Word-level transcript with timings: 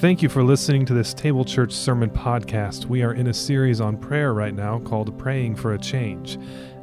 Thank 0.00 0.20
you 0.20 0.28
for 0.28 0.42
listening 0.44 0.84
to 0.86 0.92
this 0.92 1.14
Table 1.14 1.42
Church 1.42 1.72
Sermon 1.72 2.10
Podcast. 2.10 2.84
We 2.84 3.02
are 3.02 3.14
in 3.14 3.28
a 3.28 3.32
series 3.32 3.80
on 3.80 3.96
prayer 3.96 4.34
right 4.34 4.54
now 4.54 4.78
called 4.80 5.18
Praying 5.18 5.56
for 5.56 5.72
a 5.72 5.78
Change. 5.78 6.38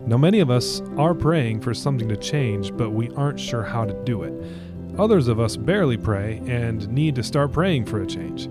Now, 0.08 0.18
many 0.18 0.40
of 0.40 0.50
us 0.50 0.82
are 0.98 1.14
praying 1.14 1.62
for 1.62 1.76
something 1.76 2.10
to 2.10 2.18
change, 2.18 2.76
but 2.76 2.90
we 2.90 3.12
aren't 3.12 3.40
sure 3.40 3.62
how 3.62 3.86
to 3.86 3.94
do 4.04 4.24
it. 4.24 4.34
Others 4.98 5.28
of 5.28 5.40
us 5.40 5.56
barely 5.56 5.96
pray 5.96 6.42
and 6.48 6.90
need 6.90 7.14
to 7.14 7.22
start 7.22 7.52
praying 7.52 7.86
for 7.86 8.02
a 8.02 8.08
change. 8.08 8.50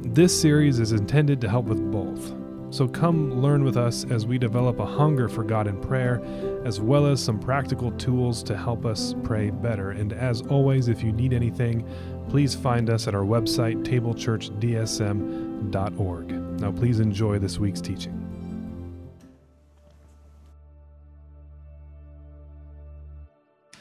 This 0.00 0.40
series 0.40 0.78
is 0.78 0.92
intended 0.92 1.38
to 1.42 1.50
help 1.50 1.66
with 1.66 1.92
both. 1.92 2.34
So 2.72 2.86
come 2.86 3.42
learn 3.42 3.64
with 3.64 3.76
us 3.76 4.06
as 4.10 4.26
we 4.26 4.38
develop 4.38 4.78
a 4.78 4.86
hunger 4.86 5.28
for 5.28 5.42
God 5.42 5.66
in 5.66 5.80
prayer, 5.80 6.22
as 6.64 6.80
well 6.80 7.04
as 7.04 7.22
some 7.22 7.40
practical 7.40 7.90
tools 7.92 8.44
to 8.44 8.56
help 8.56 8.86
us 8.86 9.14
pray 9.24 9.50
better. 9.50 9.90
And 9.90 10.12
as 10.12 10.40
always, 10.42 10.86
if 10.86 11.02
you 11.02 11.10
need 11.12 11.32
anything, 11.32 11.84
please 12.30 12.54
find 12.54 12.88
us 12.88 13.06
at 13.08 13.14
our 13.14 13.24
website, 13.24 13.84
tablechurchdsm.org. 13.84 16.30
Now, 16.60 16.70
please 16.70 17.00
enjoy 17.00 17.40
this 17.40 17.58
week's 17.58 17.80
teaching. 17.80 18.14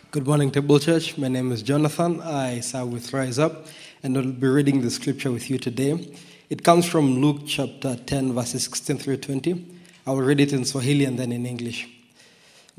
Good 0.09 0.25
morning, 0.25 0.49
Table 0.49 0.79
Church. 0.79 1.15
My 1.19 1.27
name 1.27 1.51
is 1.51 1.61
Jonathan. 1.61 2.19
I 2.21 2.61
serve 2.61 2.91
with 2.91 3.13
Rise 3.13 3.37
Up, 3.37 3.67
and 4.01 4.17
I'll 4.17 4.31
be 4.31 4.47
reading 4.47 4.81
the 4.81 4.89
scripture 4.89 5.31
with 5.31 5.51
you 5.51 5.59
today. 5.59 6.11
It 6.49 6.63
comes 6.63 6.87
from 6.87 7.21
Luke 7.21 7.41
chapter 7.45 7.95
10, 7.95 8.33
verses 8.33 8.63
16 8.63 8.97
through 8.97 9.17
20. 9.17 9.63
I 10.07 10.11
will 10.11 10.23
read 10.23 10.39
it 10.39 10.53
in 10.53 10.65
Swahili 10.65 11.05
and 11.05 11.19
then 11.19 11.31
in 11.31 11.45
English. 11.45 11.87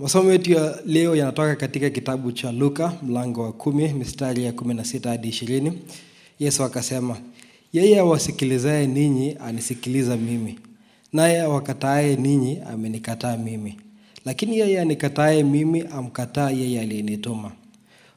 Masomo 0.00 0.32
yetu 0.32 0.52
ya 0.52 0.78
leo 0.86 1.16
yanatoka 1.16 1.56
katika 1.56 1.90
kitabu 1.90 2.32
cha 2.32 2.52
Luka 2.52 2.92
mlango 3.02 3.42
wa 3.42 3.52
kumi 3.52 3.88
mistari 3.88 4.44
ya 4.44 4.52
kumi 4.52 4.74
na 4.74 4.84
sita 4.84 5.10
hadi 5.10 5.28
ishirini. 5.28 5.72
Yesu 6.38 6.64
akasema, 6.64 7.16
yeye 7.72 7.98
awasikilizaye 8.00 8.86
ninyi 8.86 9.36
anisikiliza 9.46 10.16
mimi, 10.16 10.58
naye 11.12 11.40
awakataaye 11.40 12.16
ninyi 12.16 12.58
amenikataa 12.72 13.36
mimi, 13.36 13.76
lakini 14.24 14.58
yeye 14.58 14.80
anikataaye 14.80 15.42
mimi 15.44 15.80
amkataa 15.92 16.50
yeye 16.50 16.80
aliyenituma. 16.80 17.52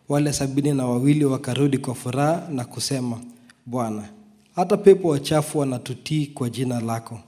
Wale 0.09 0.33
sabini 0.33 0.73
na 0.73 0.85
wawili 0.85 1.25
wakarudi 1.25 1.77
kwa 1.77 1.95
furaha 1.95 2.47
na 2.52 2.66
kusema, 2.66 3.19
Bwana, 3.66 4.09
hata 4.55 4.77
pepo 4.77 5.07
wachafu 5.07 5.59
wanatutii 5.59 6.25
kwa 6.27 6.50
jina 6.50 6.79
lako. 6.79 7.19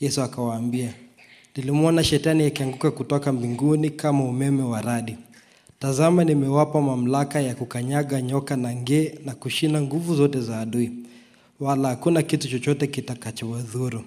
Yesu 0.00 0.22
akawaambia, 0.22 0.94
nilimwona 1.56 2.04
shetani 2.04 2.44
akianguka 2.44 2.90
kutoka 2.90 3.32
mbinguni 3.32 3.90
kama 3.90 4.24
umeme 4.24 4.62
wa 4.62 4.82
radi. 4.82 5.16
Tazama, 5.78 6.24
nimewapa 6.24 6.80
mamlaka 6.80 7.40
ya 7.40 7.54
kukanyaga 7.54 8.22
nyoka 8.22 8.56
na 8.56 8.74
nge 8.74 9.18
na 9.24 9.34
kushinda 9.34 9.82
nguvu 9.82 10.14
zote 10.14 10.40
za 10.40 10.60
adui, 10.60 10.90
wala 11.60 11.88
hakuna 11.88 12.22
kitu 12.22 12.48
chochote 12.48 12.86
kitakachowadhuru. 12.86 14.02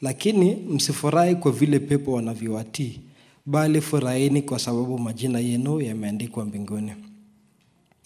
Lakini 0.00 0.54
msifurahi 0.54 1.34
kwa 1.34 1.52
vile 1.52 1.78
pepo 1.78 2.12
wanavyowatii, 2.12 3.00
bali 3.46 3.80
furahini 3.80 4.42
kwa 4.42 4.58
sababu 4.58 4.98
majina 4.98 5.38
yenu 5.38 5.80
yameandikwa 5.80 6.44
mbinguni. 6.44 6.92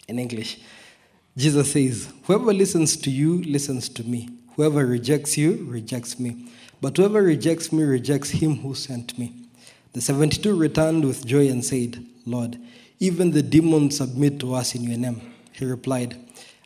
In 0.08 0.18
English, 0.18 0.56
Jesus 1.36 1.72
says, 1.72 2.08
Whoever 2.28 2.54
listens 2.54 3.00
to 3.00 3.10
you 3.10 3.38
listens 3.38 3.92
to 3.94 4.02
me. 4.04 4.28
Whoever 4.56 4.86
rejects 4.88 5.38
you 5.38 5.68
rejects 5.72 6.20
me. 6.20 6.36
But 6.81 6.97
whoever 6.97 7.23
rejects 7.23 7.73
me 7.73 7.83
rejects 7.83 8.31
him 8.31 8.56
who 8.56 8.75
sent 8.75 9.19
me. 9.19 9.34
The 9.92 10.00
72 10.00 10.56
returned 10.56 11.05
with 11.05 11.27
joy 11.27 11.48
and 11.48 11.64
said, 11.64 12.05
Lord, 12.25 12.59
even 13.00 13.33
the 13.33 13.42
demons 13.42 13.97
submit 13.97 14.39
to 14.41 14.55
us 14.55 14.75
in 14.75 14.84
your 14.84 14.98
name. 14.98 15.20
He 15.53 15.64
replied, 15.64 16.17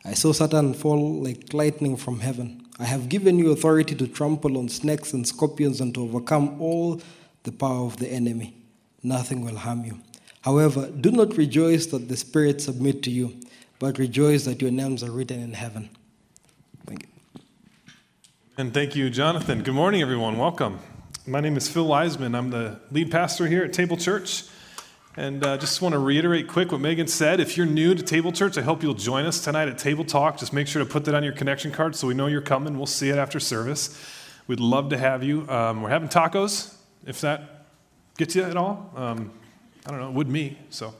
I 0.05 0.13
saw 0.13 0.31
Satan 0.31 0.73
fall 0.73 1.21
like 1.21 1.53
lightning 1.53 1.97
from 1.97 2.19
heaven. 2.19 2.65
I 2.77 2.85
have 2.85 3.09
given 3.09 3.39
you 3.39 3.51
authority 3.51 3.95
to 3.95 4.07
trample 4.07 4.57
on 4.57 4.69
snakes 4.69 5.13
and 5.13 5.27
scorpions 5.27 5.81
and 5.81 5.93
to 5.95 6.03
overcome 6.03 6.61
all 6.61 7.01
the 7.43 7.51
power 7.51 7.85
of 7.85 7.97
the 7.97 8.07
enemy. 8.07 8.53
Nothing 9.01 9.43
will 9.43 9.55
harm 9.55 9.85
you. 9.85 9.99
However, 10.41 10.91
do 10.91 11.11
not 11.11 11.37
rejoice 11.37 11.87
that 11.87 12.07
the 12.07 12.17
spirits 12.17 12.65
submit 12.65 13.01
to 13.03 13.11
you, 13.11 13.39
but 13.79 13.97
rejoice 13.97 14.45
that 14.45 14.61
your 14.61 14.71
names 14.71 15.03
are 15.03 15.11
written 15.11 15.41
in 15.41 15.53
heaven. 15.53 15.89
And 18.57 18.73
thank 18.73 18.95
you, 18.95 19.09
Jonathan. 19.09 19.63
Good 19.63 19.73
morning, 19.73 20.01
everyone. 20.01 20.37
Welcome. 20.37 20.79
My 21.27 21.41
name 21.41 21.57
is 21.57 21.67
Phil 21.67 21.85
Wiseman. 21.85 22.33
I'm 22.33 22.51
the 22.51 22.79
lead 22.89 23.11
pastor 23.11 23.47
here 23.47 23.65
at 23.65 23.73
Table 23.73 23.97
Church. 23.97 24.45
And 25.17 25.43
uh, 25.43 25.57
just 25.57 25.81
want 25.81 25.91
to 25.91 25.99
reiterate 25.99 26.47
quick 26.47 26.71
what 26.71 26.79
Megan 26.79 27.07
said. 27.07 27.41
If 27.41 27.57
you're 27.57 27.65
new 27.65 27.93
to 27.93 28.01
Table 28.01 28.31
Church, 28.31 28.57
I 28.57 28.61
hope 28.61 28.81
you'll 28.81 28.93
join 28.93 29.25
us 29.25 29.43
tonight 29.43 29.67
at 29.67 29.77
Table 29.77 30.05
Talk. 30.05 30.37
Just 30.37 30.53
make 30.53 30.67
sure 30.67 30.81
to 30.81 30.89
put 30.89 31.03
that 31.03 31.13
on 31.13 31.21
your 31.21 31.33
connection 31.33 31.69
card 31.73 31.97
so 31.97 32.07
we 32.07 32.13
know 32.13 32.27
you're 32.27 32.39
coming. 32.39 32.77
We'll 32.77 32.85
see 32.85 33.09
it 33.09 33.17
after 33.17 33.41
service. 33.41 34.01
We'd 34.47 34.61
love 34.61 34.87
to 34.91 34.97
have 34.97 35.21
you. 35.21 35.45
Um, 35.49 35.81
we're 35.81 35.89
having 35.89 36.07
tacos, 36.07 36.75
if 37.05 37.19
that 37.19 37.65
gets 38.17 38.37
you 38.37 38.43
at 38.43 38.55
all. 38.55 38.89
Um, 38.95 39.33
I 39.85 39.91
don't 39.91 39.99
know, 39.99 40.07
it 40.07 40.13
would 40.13 40.29
me. 40.29 40.57
So. 40.69 40.93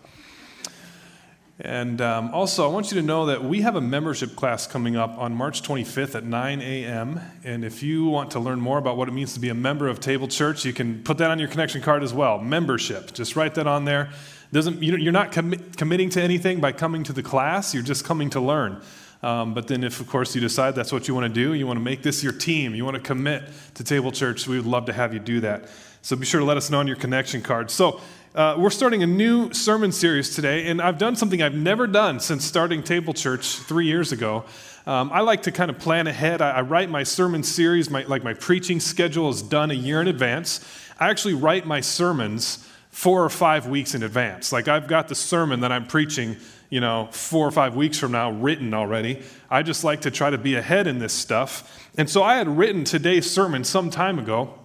And 1.59 2.01
um, 2.01 2.33
also, 2.33 2.66
I 2.66 2.73
want 2.73 2.91
you 2.91 2.99
to 2.99 3.05
know 3.05 3.27
that 3.27 3.43
we 3.43 3.61
have 3.61 3.77
a 3.77 3.81
membership 3.81 4.35
class 4.35 4.67
coming 4.67 4.97
up 4.97 5.17
on 5.17 5.33
March 5.33 5.61
25th 5.61 6.13
at 6.16 6.25
9 6.25 6.61
a.m. 6.61 7.21
And 7.45 7.63
if 7.63 7.81
you 7.81 8.05
want 8.05 8.31
to 8.31 8.41
learn 8.41 8.59
more 8.59 8.77
about 8.77 8.97
what 8.97 9.07
it 9.07 9.13
means 9.13 9.33
to 9.35 9.39
be 9.39 9.47
a 9.47 9.53
member 9.53 9.88
of 9.88 10.01
Table 10.01 10.27
Church, 10.27 10.65
you 10.65 10.73
can 10.73 11.01
put 11.03 11.17
that 11.19 11.31
on 11.31 11.39
your 11.39 11.47
connection 11.47 11.81
card 11.81 12.03
as 12.03 12.13
well. 12.13 12.39
Membership. 12.39 13.13
Just 13.13 13.38
write 13.38 13.55
that 13.55 13.67
on 13.67 13.85
there. 13.85 14.09
Doesn't, 14.51 14.83
you're 14.83 15.13
not 15.13 15.31
commi- 15.31 15.75
committing 15.77 16.09
to 16.11 16.21
anything 16.21 16.59
by 16.59 16.73
coming 16.73 17.03
to 17.05 17.13
the 17.13 17.23
class, 17.23 17.73
you're 17.73 17.83
just 17.83 18.03
coming 18.03 18.29
to 18.31 18.41
learn. 18.41 18.81
Um, 19.23 19.53
but 19.53 19.67
then, 19.67 19.83
if 19.83 20.01
of 20.01 20.07
course 20.07 20.35
you 20.35 20.41
decide 20.41 20.75
that's 20.75 20.91
what 20.91 21.07
you 21.07 21.15
want 21.15 21.33
to 21.33 21.33
do, 21.33 21.53
you 21.53 21.65
want 21.65 21.77
to 21.77 21.83
make 21.83 22.03
this 22.03 22.21
your 22.21 22.33
team, 22.33 22.75
you 22.75 22.85
want 22.85 22.95
to 22.95 23.01
commit 23.01 23.44
to 23.73 23.83
Table 23.83 24.11
Church, 24.11 24.47
we 24.47 24.57
would 24.57 24.67
love 24.67 24.85
to 24.85 24.94
have 24.94 25.13
you 25.13 25.19
do 25.19 25.39
that. 25.39 25.69
So 26.01 26.15
be 26.15 26.25
sure 26.25 26.41
to 26.41 26.45
let 26.45 26.57
us 26.57 26.69
know 26.69 26.79
on 26.79 26.85
your 26.85 26.97
connection 26.97 27.41
card. 27.41 27.71
So, 27.71 28.01
uh, 28.35 28.53
we're 28.57 28.69
starting 28.69 29.01
a 29.01 29.07
new 29.07 29.53
sermon 29.53 29.94
series 29.94 30.35
today, 30.35 30.68
and 30.68 30.81
I've 30.81 30.97
done 30.97 31.16
something 31.16 31.41
I've 31.41 31.56
never 31.56 31.88
done 31.88 32.19
since 32.19 32.44
starting 32.44 32.84
Table 32.84 33.13
Church 33.13 33.59
three 33.59 33.85
years 33.85 34.12
ago. 34.12 34.44
Um, 34.85 35.09
I 35.13 35.22
like 35.22 35.44
to 35.44 35.53
kind 35.53 35.72
of 35.72 35.79
plan 35.79 36.06
ahead. 36.06 36.41
I, 36.41 36.51
I 36.51 36.62
write 36.62 36.90
my 36.90 37.03
sermon 37.03 37.44
series, 37.44 37.90
my, 37.90 38.03
like 38.03 38.25
my 38.25 38.34
preaching 38.34 38.81
schedule 38.81 39.29
is 39.29 39.41
done 39.41 39.72
a 39.72 39.74
year 39.74 40.01
in 40.01 40.09
advance. 40.09 40.59
I 41.00 41.09
actually 41.09 41.35
write 41.35 41.66
my 41.66 41.79
sermons 41.79 42.69
four 42.90 43.24
or 43.24 43.29
five 43.29 43.68
weeks 43.68 43.95
in 43.95 44.03
advance. 44.03 44.51
Like 44.51 44.68
I've 44.68 44.88
got 44.90 45.07
the 45.07 45.16
sermon 45.16 45.62
that 45.62 45.72
I'm 45.72 45.88
preaching, 45.88 46.35
you 46.69 46.81
know, 46.81 47.07
four 47.12 47.47
or 47.47 47.51
five 47.51 47.74
weeks 47.74 47.97
from 47.97 48.12
now 48.12 48.31
written 48.31 48.74
already. 48.74 49.24
I 49.50 49.63
just 49.63 49.85
like 49.85 50.01
to 50.01 50.12
try 50.12 50.29
to 50.29 50.38
be 50.38 50.56
ahead 50.56 50.88
in 50.88 51.00
this 51.00 51.13
stuff. 51.13 51.90
And 51.97 52.09
so 52.09 52.22
I 52.22 52.35
had 52.35 52.50
written 52.50 52.84
today's 52.84 53.31
sermon 53.31 53.63
some 53.63 53.90
time 53.90 54.19
ago, 54.19 54.59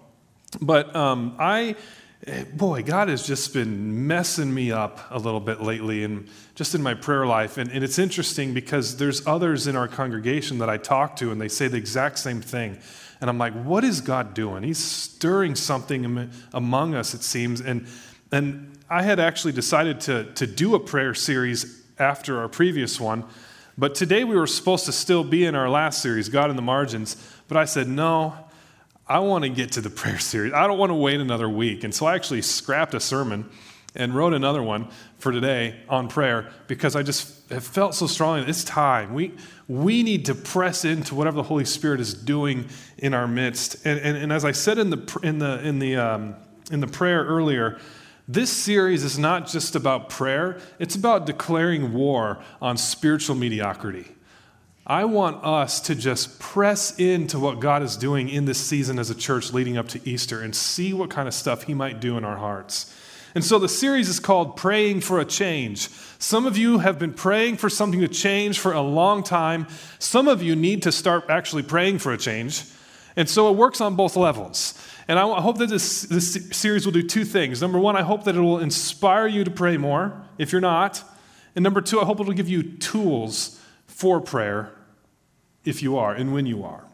but 0.61 0.95
um, 0.97 1.37
I 1.39 1.77
Eh, 2.27 2.45
boy, 2.53 2.83
God 2.83 3.09
has 3.09 3.27
just 3.27 3.55
been 3.55 4.07
messing 4.07 4.53
me 4.53 4.71
up 4.71 5.01
a 5.11 5.19
little 5.19 5.41
bit 5.41 5.63
lately 5.63 6.05
and 6.05 6.29
just 6.55 6.75
in 6.75 6.83
my 6.83 6.93
prayer 6.93 7.25
life. 7.25 7.57
And, 7.57 7.71
and, 7.71 7.83
it's 7.83 7.99
interesting 7.99 8.53
because 8.53 8.99
there's 8.99 9.27
others 9.27 9.67
in 9.67 9.75
our 9.75 9.89
congregation 9.89 10.59
that 10.59 10.69
I 10.69 10.77
talk 10.77 11.17
to 11.17 11.33
and 11.33 11.41
they 11.41 11.49
say 11.49 11.67
the 11.69 11.79
exact 11.79 12.19
same 12.19 12.43
thing. 12.43 12.79
And 13.23 13.31
I'm 13.31 13.39
like, 13.39 13.55
what 13.55 13.85
is 13.85 14.03
God 14.03 14.35
doing? 14.35 14.63
He's 14.63 14.83
stirring 14.83 15.55
something 15.55 16.31
among 16.53 16.95
us, 16.95 17.15
it 17.15 17.23
seems. 17.23 17.63
And, 17.63 17.87
and 18.31 18.79
I 18.91 19.03
had 19.03 19.19
actually 19.19 19.53
decided 19.55 20.01
to, 20.03 20.25
to 20.35 20.47
do 20.47 20.75
a 20.75 20.81
prayer 20.81 21.15
series 21.15 21.83
after 21.99 22.39
our 22.39 22.49
previous 22.49 23.01
one. 23.01 23.25
But 23.79 23.95
today 23.95 24.25
we 24.25 24.37
were 24.37 24.47
supposed 24.47 24.85
to 24.87 24.93
still 24.93 25.25
be 25.25 25.47
in 25.47 25.55
our 25.55 25.71
last 25.71 26.03
series, 26.03 26.29
God 26.29 26.51
in 26.51 26.57
the 26.57 26.63
Margins. 26.63 27.17
But 27.49 27.57
I 27.57 27.65
said, 27.65 27.89
no, 27.89 28.35
I 29.11 29.19
want 29.19 29.43
to 29.43 29.51
get 29.51 29.73
to 29.73 29.81
the 29.81 29.91
prayer 30.01 30.21
series. 30.21 30.53
I 30.53 30.67
don't 30.69 30.79
want 30.79 30.91
to 30.91 30.95
wait 30.95 31.21
another 31.21 31.49
week. 31.49 31.83
And 31.85 31.93
so 31.93 32.07
I 32.07 32.15
actually 32.15 32.43
scrapped 32.43 32.95
a 32.95 33.01
sermon 33.01 33.51
and 33.97 34.15
wrote 34.15 34.35
another 34.35 34.63
one 34.63 34.89
for 35.19 35.33
today 35.33 35.81
on 35.89 36.07
prayer 36.07 36.53
because 36.69 36.95
I 36.95 37.03
just 37.03 37.51
have 37.51 37.65
felt 37.65 37.97
so 37.97 38.07
strongly 38.07 38.49
it's 38.49 38.63
time. 38.63 39.13
We, 39.13 39.35
we 39.67 40.05
need 40.05 40.27
to 40.27 40.35
press 40.37 40.85
into 40.85 41.17
whatever 41.17 41.37
the 41.37 41.43
Holy 41.43 41.65
Spirit 41.65 42.01
is 42.01 42.15
doing 42.15 42.69
in 42.99 43.13
our 43.13 43.27
midst. 43.27 43.85
And, 43.85 43.99
and, 43.99 44.17
and 44.17 44.33
as 44.33 44.45
I 44.45 44.53
said 44.53 44.79
in 44.79 44.91
the, 44.91 45.21
in, 45.25 45.41
the, 45.41 45.61
in, 45.67 45.81
the, 45.81 45.97
um, 45.97 46.37
in 46.71 46.79
the 46.79 46.87
prayer 46.87 47.25
earlier, 47.25 47.81
this 48.29 48.51
series 48.51 49.03
is 49.03 49.19
not 49.19 49.49
just 49.49 49.75
about 49.75 50.09
prayer, 50.09 50.61
it's 50.79 50.95
about 50.95 51.27
declaring 51.27 51.93
war 51.93 52.41
on 52.63 52.77
spiritual 52.77 53.35
mediocrity. 53.35 54.07
I 54.91 55.05
want 55.05 55.45
us 55.45 55.83
to 55.83 55.95
just 55.95 56.41
press 56.41 56.99
into 56.99 57.39
what 57.39 57.61
God 57.61 57.85
is 57.85 57.97
doing 57.97 58.29
in 58.29 58.45
this 58.45 58.59
season 58.59 58.99
as 58.99 59.09
a 59.09 59.15
church 59.15 59.53
leading 59.53 59.79
up 59.79 59.87
to 59.91 60.01
Easter 60.05 60.41
and 60.41 60.53
see 60.53 60.93
what 60.93 61.11
kind 61.11 61.29
of 61.29 61.35
stuff 61.35 61.63
He 61.63 61.75
might 61.75 62.01
do 62.01 62.19
in 62.19 62.25
our 62.25 62.37
hearts. 62.37 62.93
And 63.37 63.45
so 63.45 63.61
the 63.61 63.69
series 63.69 64.09
is 64.09 64.19
called 64.19 64.57
Praying 64.57 65.03
for 65.03 65.21
a 65.21 65.25
Change. 65.25 65.89
Some 66.19 66.45
of 66.45 66.59
you 66.59 66.79
have 66.79 66.99
been 66.99 67.13
praying 67.13 67.59
for 67.59 67.71
something 67.71 68.01
to 68.01 68.09
change 68.09 68.59
for 68.59 68.73
a 68.73 68.81
long 68.81 69.23
time. 69.23 69.69
Some 70.01 70.27
of 70.27 70.43
you 70.43 70.57
need 70.57 70.83
to 70.83 70.91
start 70.91 71.27
actually 71.29 71.63
praying 71.63 72.01
for 72.01 72.13
a 72.13 72.19
change. 72.19 72.65
And 73.15 73.29
so 73.29 73.49
it 73.49 73.57
works 73.57 73.81
on 73.81 73.95
both 73.95 74.17
levels. 74.17 74.75
And 75.07 75.21
I 75.21 75.41
hope 75.41 75.59
that 75.59 75.69
this, 75.69 76.03
this 76.03 76.49
series 76.51 76.85
will 76.85 76.93
do 76.93 77.05
two 77.05 77.25
things. 77.25 77.63
Number 77.63 77.79
one, 77.79 77.95
I 77.95 78.03
hope 78.03 78.25
that 78.25 78.35
it 78.35 78.41
will 78.41 78.59
inspire 78.59 79.29
you 79.29 79.45
to 79.45 79.53
pray 79.53 79.77
more 79.77 80.21
if 80.37 80.51
you're 80.51 80.61
not. 80.61 81.01
And 81.55 81.63
number 81.63 81.81
two, 81.81 82.01
I 82.01 82.05
hope 82.05 82.19
it 82.19 82.27
will 82.27 82.35
give 82.35 82.49
you 82.49 82.65
tools 82.65 83.61
for 83.87 84.21
prayer 84.21 84.73
if 85.65 85.83
you 85.83 85.97
are 85.97 86.13
and 86.13 86.33
when 86.33 86.47
you 86.47 86.65
are. 86.65 86.85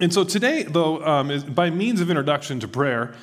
And 0.00 0.12
so 0.12 0.24
today, 0.24 0.64
though, 0.64 1.04
um, 1.04 1.52
by 1.54 1.70
means 1.70 2.00
of 2.00 2.10
introduction 2.10 2.60
to 2.60 2.68
prayer 2.68 3.14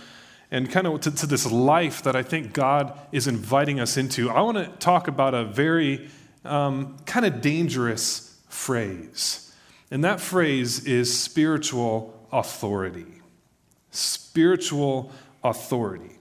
and 0.52 0.72
kind 0.72 0.88
of 0.88 1.02
to, 1.02 1.12
to 1.12 1.26
this 1.28 1.52
life 1.52 2.04
that 2.04 2.16
I 2.16 2.24
think 2.24 2.54
God 2.54 2.98
is 3.12 3.28
inviting 3.28 3.80
us 3.80 3.98
into, 3.98 4.30
I 4.30 4.42
want 4.42 4.58
to 4.58 4.68
talk 4.80 5.08
about 5.08 5.34
a 5.34 5.44
very 5.44 6.10
um, 6.46 6.98
kind 7.06 7.26
of 7.26 7.42
dangerous 7.42 8.40
phrase. 8.50 9.54
And 9.92 10.04
that 10.04 10.20
phrase 10.20 10.86
is 10.86 11.18
spiritual 11.18 12.28
authority. 12.32 13.22
Spiritual 13.92 15.12
authority. 15.44 16.20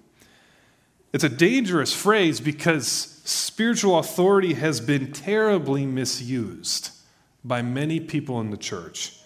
It's 1.12 1.24
a 1.24 1.28
dangerous 1.28 1.94
phrase 1.94 2.40
because 2.40 2.86
spiritual 2.86 3.98
authority 3.98 4.54
has 4.54 4.80
been 4.80 5.12
terribly 5.12 5.86
misused 5.86 6.90
by 7.44 7.62
many 7.62 8.00
people 8.00 8.40
in 8.40 8.50
the 8.50 8.56
church. 8.56 9.18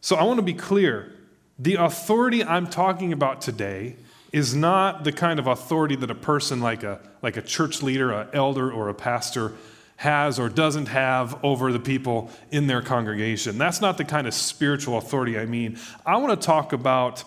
So 0.00 0.16
I 0.16 0.24
want 0.24 0.38
to 0.38 0.42
be 0.42 0.54
clear 0.54 1.12
the 1.58 1.74
authority 1.74 2.42
I'm 2.42 2.66
talking 2.66 3.12
about 3.12 3.42
today 3.42 3.96
is 4.32 4.54
not 4.54 5.04
the 5.04 5.12
kind 5.12 5.38
of 5.38 5.46
authority 5.46 5.96
that 5.96 6.10
a 6.10 6.14
person 6.14 6.60
like 6.60 6.82
a, 6.82 7.00
like 7.20 7.36
a 7.36 7.42
church 7.42 7.82
leader, 7.82 8.12
an 8.12 8.28
elder, 8.32 8.72
or 8.72 8.88
a 8.88 8.94
pastor 8.94 9.52
has 9.96 10.38
or 10.38 10.48
doesn't 10.48 10.86
have 10.86 11.38
over 11.44 11.72
the 11.72 11.78
people 11.78 12.30
in 12.50 12.66
their 12.66 12.80
congregation. 12.80 13.58
That's 13.58 13.82
not 13.82 13.98
the 13.98 14.04
kind 14.04 14.26
of 14.26 14.32
spiritual 14.32 14.96
authority 14.96 15.38
I 15.38 15.44
mean. 15.44 15.78
I 16.06 16.16
want 16.16 16.40
to 16.40 16.46
talk 16.46 16.72
about 16.72 17.22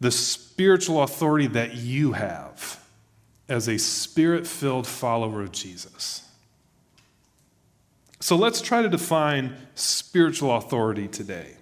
the 0.00 0.10
spiritual 0.10 1.02
authority 1.02 1.46
that 1.46 1.74
you 1.76 2.12
have 2.12 2.78
as 3.48 3.68
a 3.68 3.78
spirit 3.78 4.46
filled 4.46 4.86
follower 4.86 5.40
of 5.40 5.52
Jesus. 5.52 6.23
So 8.24 8.36
let's 8.36 8.62
try 8.62 8.80
to 8.80 8.88
define 8.88 9.54
spiritual 9.74 10.56
authority 10.56 11.08
today. 11.08 11.58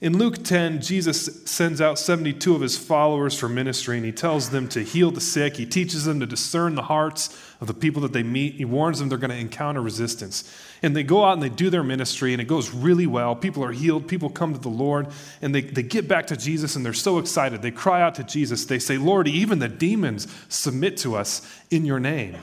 In 0.00 0.18
Luke 0.18 0.42
10, 0.42 0.80
Jesus 0.80 1.44
sends 1.44 1.80
out 1.80 1.96
72 1.96 2.56
of 2.56 2.60
his 2.60 2.76
followers 2.76 3.38
for 3.38 3.48
ministry, 3.48 3.98
and 3.98 4.04
he 4.04 4.10
tells 4.10 4.50
them 4.50 4.68
to 4.70 4.82
heal 4.82 5.12
the 5.12 5.20
sick. 5.20 5.56
He 5.56 5.64
teaches 5.64 6.04
them 6.04 6.18
to 6.18 6.26
discern 6.26 6.74
the 6.74 6.82
hearts 6.82 7.40
of 7.60 7.68
the 7.68 7.72
people 7.72 8.02
that 8.02 8.12
they 8.12 8.24
meet. 8.24 8.54
He 8.54 8.64
warns 8.64 8.98
them 8.98 9.10
they're 9.10 9.16
going 9.16 9.30
to 9.30 9.36
encounter 9.36 9.80
resistance. 9.80 10.42
And 10.82 10.96
they 10.96 11.04
go 11.04 11.24
out 11.24 11.34
and 11.34 11.42
they 11.42 11.48
do 11.48 11.70
their 11.70 11.84
ministry, 11.84 12.32
and 12.34 12.42
it 12.42 12.48
goes 12.48 12.74
really 12.74 13.06
well. 13.06 13.36
People 13.36 13.62
are 13.62 13.70
healed, 13.70 14.08
people 14.08 14.28
come 14.28 14.54
to 14.54 14.58
the 14.58 14.68
Lord, 14.68 15.06
and 15.40 15.54
they, 15.54 15.60
they 15.60 15.84
get 15.84 16.08
back 16.08 16.26
to 16.26 16.36
Jesus, 16.36 16.74
and 16.74 16.84
they're 16.84 16.94
so 16.94 17.18
excited. 17.18 17.62
They 17.62 17.70
cry 17.70 18.02
out 18.02 18.16
to 18.16 18.24
Jesus. 18.24 18.64
They 18.64 18.80
say, 18.80 18.98
Lord, 18.98 19.28
even 19.28 19.60
the 19.60 19.68
demons 19.68 20.26
submit 20.48 20.96
to 20.96 21.14
us 21.14 21.48
in 21.70 21.84
your 21.84 22.00
name. 22.00 22.38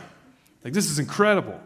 Like, 0.64 0.72
this 0.72 0.90
is 0.90 0.98
incredible. 0.98 1.60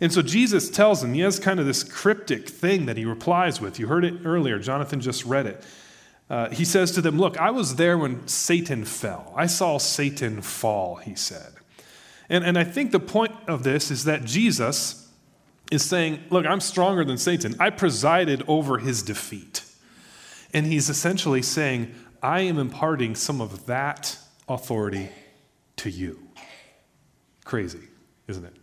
And 0.00 0.12
so 0.12 0.22
Jesus 0.22 0.68
tells 0.70 1.02
him, 1.02 1.14
he 1.14 1.20
has 1.20 1.38
kind 1.38 1.60
of 1.60 1.66
this 1.66 1.84
cryptic 1.84 2.48
thing 2.48 2.86
that 2.86 2.96
he 2.96 3.04
replies 3.04 3.60
with. 3.60 3.78
You 3.78 3.86
heard 3.86 4.04
it 4.04 4.14
earlier, 4.24 4.58
Jonathan 4.58 5.00
just 5.00 5.24
read 5.24 5.46
it. 5.46 5.64
Uh, 6.28 6.48
he 6.50 6.64
says 6.64 6.92
to 6.92 7.00
them, 7.00 7.18
Look, 7.18 7.38
I 7.38 7.50
was 7.50 7.76
there 7.76 7.98
when 7.98 8.26
Satan 8.26 8.84
fell. 8.84 9.32
I 9.36 9.46
saw 9.46 9.78
Satan 9.78 10.40
fall, 10.40 10.96
he 10.96 11.14
said. 11.14 11.52
And, 12.28 12.44
and 12.44 12.58
I 12.58 12.64
think 12.64 12.90
the 12.90 13.00
point 13.00 13.32
of 13.46 13.62
this 13.62 13.90
is 13.90 14.04
that 14.04 14.24
Jesus 14.24 15.10
is 15.70 15.84
saying, 15.84 16.24
Look, 16.30 16.46
I'm 16.46 16.60
stronger 16.60 17.04
than 17.04 17.18
Satan. 17.18 17.54
I 17.60 17.70
presided 17.70 18.42
over 18.48 18.78
his 18.78 19.02
defeat. 19.02 19.62
And 20.52 20.66
he's 20.66 20.88
essentially 20.88 21.42
saying, 21.42 21.94
I 22.22 22.40
am 22.40 22.58
imparting 22.58 23.16
some 23.16 23.40
of 23.40 23.66
that 23.66 24.16
authority 24.48 25.10
to 25.76 25.90
you. 25.90 26.18
Crazy, 27.44 27.80
isn't 28.28 28.44
it? 28.44 28.56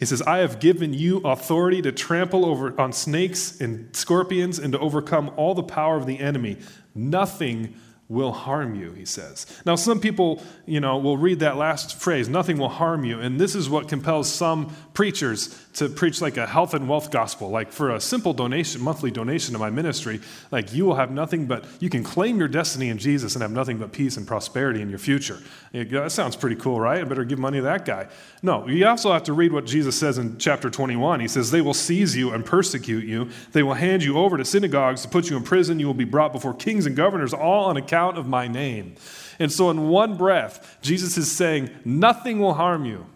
He 0.00 0.06
says, 0.06 0.22
I 0.22 0.38
have 0.38 0.60
given 0.60 0.94
you 0.94 1.18
authority 1.18 1.82
to 1.82 1.92
trample 1.92 2.46
over 2.46 2.78
on 2.80 2.92
snakes 2.92 3.60
and 3.60 3.94
scorpions 3.94 4.58
and 4.58 4.72
to 4.72 4.78
overcome 4.78 5.30
all 5.36 5.54
the 5.54 5.62
power 5.62 5.96
of 5.96 6.06
the 6.06 6.18
enemy. 6.18 6.56
Nothing 6.94 7.74
will 8.08 8.32
harm 8.32 8.74
you, 8.74 8.92
he 8.92 9.04
says. 9.04 9.46
Now, 9.64 9.76
some 9.76 10.00
people, 10.00 10.42
you 10.66 10.80
know, 10.80 10.96
will 10.96 11.18
read 11.18 11.40
that 11.40 11.56
last 11.56 12.00
phrase, 12.00 12.28
nothing 12.28 12.58
will 12.58 12.70
harm 12.70 13.04
you, 13.04 13.20
and 13.20 13.38
this 13.38 13.54
is 13.54 13.70
what 13.70 13.88
compels 13.88 14.32
some 14.32 14.74
preachers 14.94 15.54
to 15.74 15.88
preach 15.88 16.20
like 16.20 16.36
a 16.36 16.46
health 16.46 16.74
and 16.74 16.88
wealth 16.88 17.10
gospel. 17.10 17.48
Like 17.48 17.70
for 17.70 17.90
a 17.90 18.00
simple 18.00 18.32
donation, 18.32 18.80
monthly 18.80 19.10
donation 19.10 19.52
to 19.52 19.58
my 19.58 19.70
ministry, 19.70 20.20
like 20.50 20.72
you 20.74 20.84
will 20.84 20.96
have 20.96 21.10
nothing 21.10 21.46
but, 21.46 21.64
you 21.78 21.88
can 21.88 22.02
claim 22.02 22.38
your 22.38 22.48
destiny 22.48 22.88
in 22.88 22.98
Jesus 22.98 23.34
and 23.34 23.42
have 23.42 23.52
nothing 23.52 23.78
but 23.78 23.92
peace 23.92 24.16
and 24.16 24.26
prosperity 24.26 24.82
in 24.82 24.90
your 24.90 24.98
future. 24.98 25.38
That 25.72 26.10
sounds 26.10 26.34
pretty 26.34 26.56
cool, 26.56 26.80
right? 26.80 27.00
I 27.00 27.04
better 27.04 27.24
give 27.24 27.38
money 27.38 27.58
to 27.58 27.62
that 27.62 27.84
guy. 27.84 28.08
No, 28.42 28.66
you 28.66 28.86
also 28.86 29.12
have 29.12 29.22
to 29.24 29.32
read 29.32 29.52
what 29.52 29.64
Jesus 29.64 29.96
says 29.96 30.18
in 30.18 30.38
chapter 30.38 30.70
21. 30.70 31.20
He 31.20 31.28
says, 31.28 31.50
They 31.50 31.60
will 31.60 31.74
seize 31.74 32.16
you 32.16 32.32
and 32.32 32.44
persecute 32.44 33.04
you, 33.04 33.30
they 33.52 33.62
will 33.62 33.74
hand 33.74 34.02
you 34.02 34.18
over 34.18 34.36
to 34.36 34.44
synagogues 34.44 35.02
to 35.02 35.08
put 35.08 35.30
you 35.30 35.36
in 35.36 35.44
prison, 35.44 35.78
you 35.78 35.86
will 35.86 35.94
be 35.94 36.04
brought 36.04 36.32
before 36.32 36.54
kings 36.54 36.86
and 36.86 36.96
governors, 36.96 37.32
all 37.32 37.66
on 37.66 37.76
account 37.76 38.18
of 38.18 38.26
my 38.26 38.48
name. 38.48 38.96
And 39.38 39.50
so, 39.50 39.70
in 39.70 39.88
one 39.88 40.16
breath, 40.16 40.78
Jesus 40.82 41.16
is 41.16 41.30
saying, 41.30 41.70
Nothing 41.84 42.40
will 42.40 42.54
harm 42.54 42.84
you. 42.84 43.06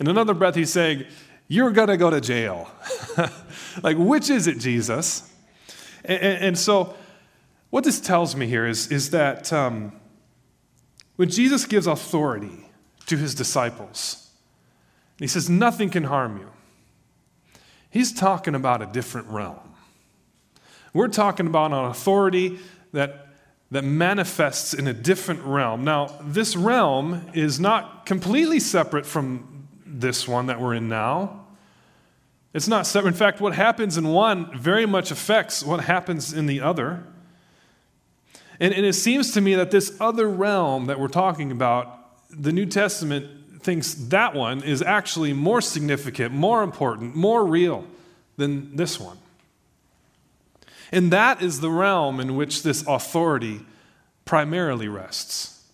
In 0.00 0.08
another 0.08 0.34
breath, 0.34 0.56
he's 0.56 0.72
saying, 0.72 1.04
You're 1.48 1.70
going 1.70 1.88
to 1.88 1.96
go 1.96 2.10
to 2.10 2.20
jail. 2.20 2.70
like, 3.82 3.96
which 3.98 4.30
is 4.30 4.46
it, 4.46 4.58
Jesus? 4.58 5.30
And, 6.04 6.22
and, 6.22 6.44
and, 6.44 6.58
so, 6.58 6.94
what 7.70 7.84
this 7.84 8.00
tells 8.00 8.34
me 8.34 8.46
here 8.46 8.66
is, 8.66 8.90
is 8.90 9.10
that 9.10 9.52
um, 9.52 9.92
when 11.16 11.28
Jesus 11.28 11.66
gives 11.66 11.86
authority 11.86 12.66
to 13.06 13.16
his 13.16 13.34
disciples, 13.34 14.30
he 15.18 15.26
says, 15.26 15.48
Nothing 15.50 15.90
can 15.90 16.04
harm 16.04 16.38
you, 16.38 16.48
he's 17.90 18.12
talking 18.12 18.54
about 18.54 18.82
a 18.82 18.86
different 18.86 19.28
realm. 19.28 19.74
We're 20.94 21.08
talking 21.08 21.46
about 21.46 21.72
an 21.72 21.84
authority 21.84 22.58
that 22.92 23.28
that 23.72 23.84
manifests 23.84 24.74
in 24.74 24.86
a 24.86 24.92
different 24.92 25.40
realm. 25.44 25.82
Now, 25.82 26.14
this 26.20 26.56
realm 26.56 27.30
is 27.32 27.58
not 27.58 28.04
completely 28.04 28.60
separate 28.60 29.06
from 29.06 29.51
this 30.00 30.26
one 30.26 30.46
that 30.46 30.60
we're 30.60 30.74
in 30.74 30.88
now. 30.88 31.46
It's 32.54 32.68
not 32.68 32.86
separate. 32.86 33.10
In 33.10 33.14
fact, 33.14 33.40
what 33.40 33.54
happens 33.54 33.96
in 33.96 34.08
one 34.08 34.56
very 34.58 34.86
much 34.86 35.10
affects 35.10 35.62
what 35.64 35.84
happens 35.84 36.32
in 36.32 36.46
the 36.46 36.60
other. 36.60 37.04
And, 38.60 38.74
and 38.74 38.84
it 38.84 38.92
seems 38.94 39.32
to 39.32 39.40
me 39.40 39.54
that 39.54 39.70
this 39.70 39.96
other 40.00 40.28
realm 40.28 40.86
that 40.86 41.00
we're 41.00 41.08
talking 41.08 41.50
about, 41.50 41.98
the 42.30 42.52
New 42.52 42.66
Testament 42.66 43.62
thinks 43.62 43.94
that 43.94 44.34
one 44.34 44.62
is 44.62 44.82
actually 44.82 45.32
more 45.32 45.60
significant, 45.60 46.34
more 46.34 46.62
important, 46.62 47.14
more 47.14 47.46
real 47.46 47.86
than 48.36 48.76
this 48.76 49.00
one. 49.00 49.18
And 50.90 51.10
that 51.10 51.40
is 51.40 51.60
the 51.60 51.70
realm 51.70 52.20
in 52.20 52.36
which 52.36 52.62
this 52.62 52.84
authority 52.86 53.60
primarily 54.24 54.88
rests. 54.88 55.64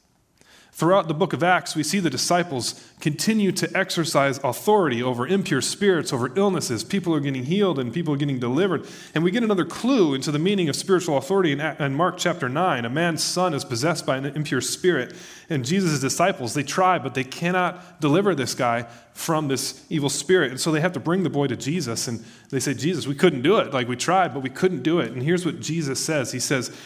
Throughout 0.71 1.09
the 1.09 1.15
book 1.15 1.33
of 1.33 1.43
Acts, 1.43 1.75
we 1.75 1.83
see 1.83 1.99
the 1.99 2.11
disciples 2.11 2.88
continue 3.01 3.53
to 3.53 3.77
exercise 3.77 4.39
authority 4.43 5.03
over 5.03 5.27
impure 5.27 5.61
spirits, 5.61 6.13
over 6.13 6.33
illnesses. 6.37 6.83
People 6.83 7.15
are 7.15 7.21
getting 7.21 7.45
healed 7.45 7.79
and 7.79 7.93
people 7.93 8.13
are 8.13 8.17
getting 8.17 8.41
delivered. 8.41 8.87
And 9.15 9.23
we 9.23 9.31
get 9.31 9.45
another 9.45 9.65
clue 9.65 10.15
into 10.15 10.33
the 10.33 10.39
meaning 10.39 10.69
of 10.69 10.75
spiritual 10.75 11.17
authority 11.17 11.53
in, 11.53 11.95
Mark 11.95 12.19
chapter 12.19 12.49
9. 12.49 12.85
A 12.85 12.91
man's 12.91 13.23
son 13.23 13.55
is 13.55 13.65
possessed 13.65 14.05
by 14.05 14.17
an 14.17 14.27
impure 14.27 14.61
spirit, 14.61 15.15
and 15.49 15.65
Jesus' 15.65 16.01
disciples, 16.01 16.55
they 16.55 16.63
try, 16.63 16.99
but 16.99 17.15
they 17.15 17.25
cannot 17.25 18.01
deliver 18.01 18.35
this 18.35 18.55
guy 18.55 18.83
from 19.13 19.49
this 19.49 19.85
evil 19.89 20.11
spirit. 20.11 20.51
And 20.51 20.61
so 20.61 20.71
they 20.73 20.81
have 20.81 20.93
to 20.93 21.01
bring 21.01 21.23
the 21.23 21.31
boy 21.31 21.47
to 21.47 21.57
Jesus, 21.57 22.09
and 22.09 22.25
they 22.51 22.61
say, 22.61 22.75
Jesus, 22.75 23.07
we 23.07 23.15
couldn't 23.15 23.43
do 23.43 23.59
it. 23.59 23.73
Like 23.73 23.89
we 23.89 23.97
tried, 23.97 24.35
but 24.35 24.41
we 24.41 24.51
couldn't 24.51 24.83
do 24.83 24.99
it. 24.99 25.13
And 25.13 25.23
here's 25.23 25.47
what 25.47 25.61
Jesus 25.61 26.05
says 26.05 26.33
He 26.33 26.41
says, 26.41 26.77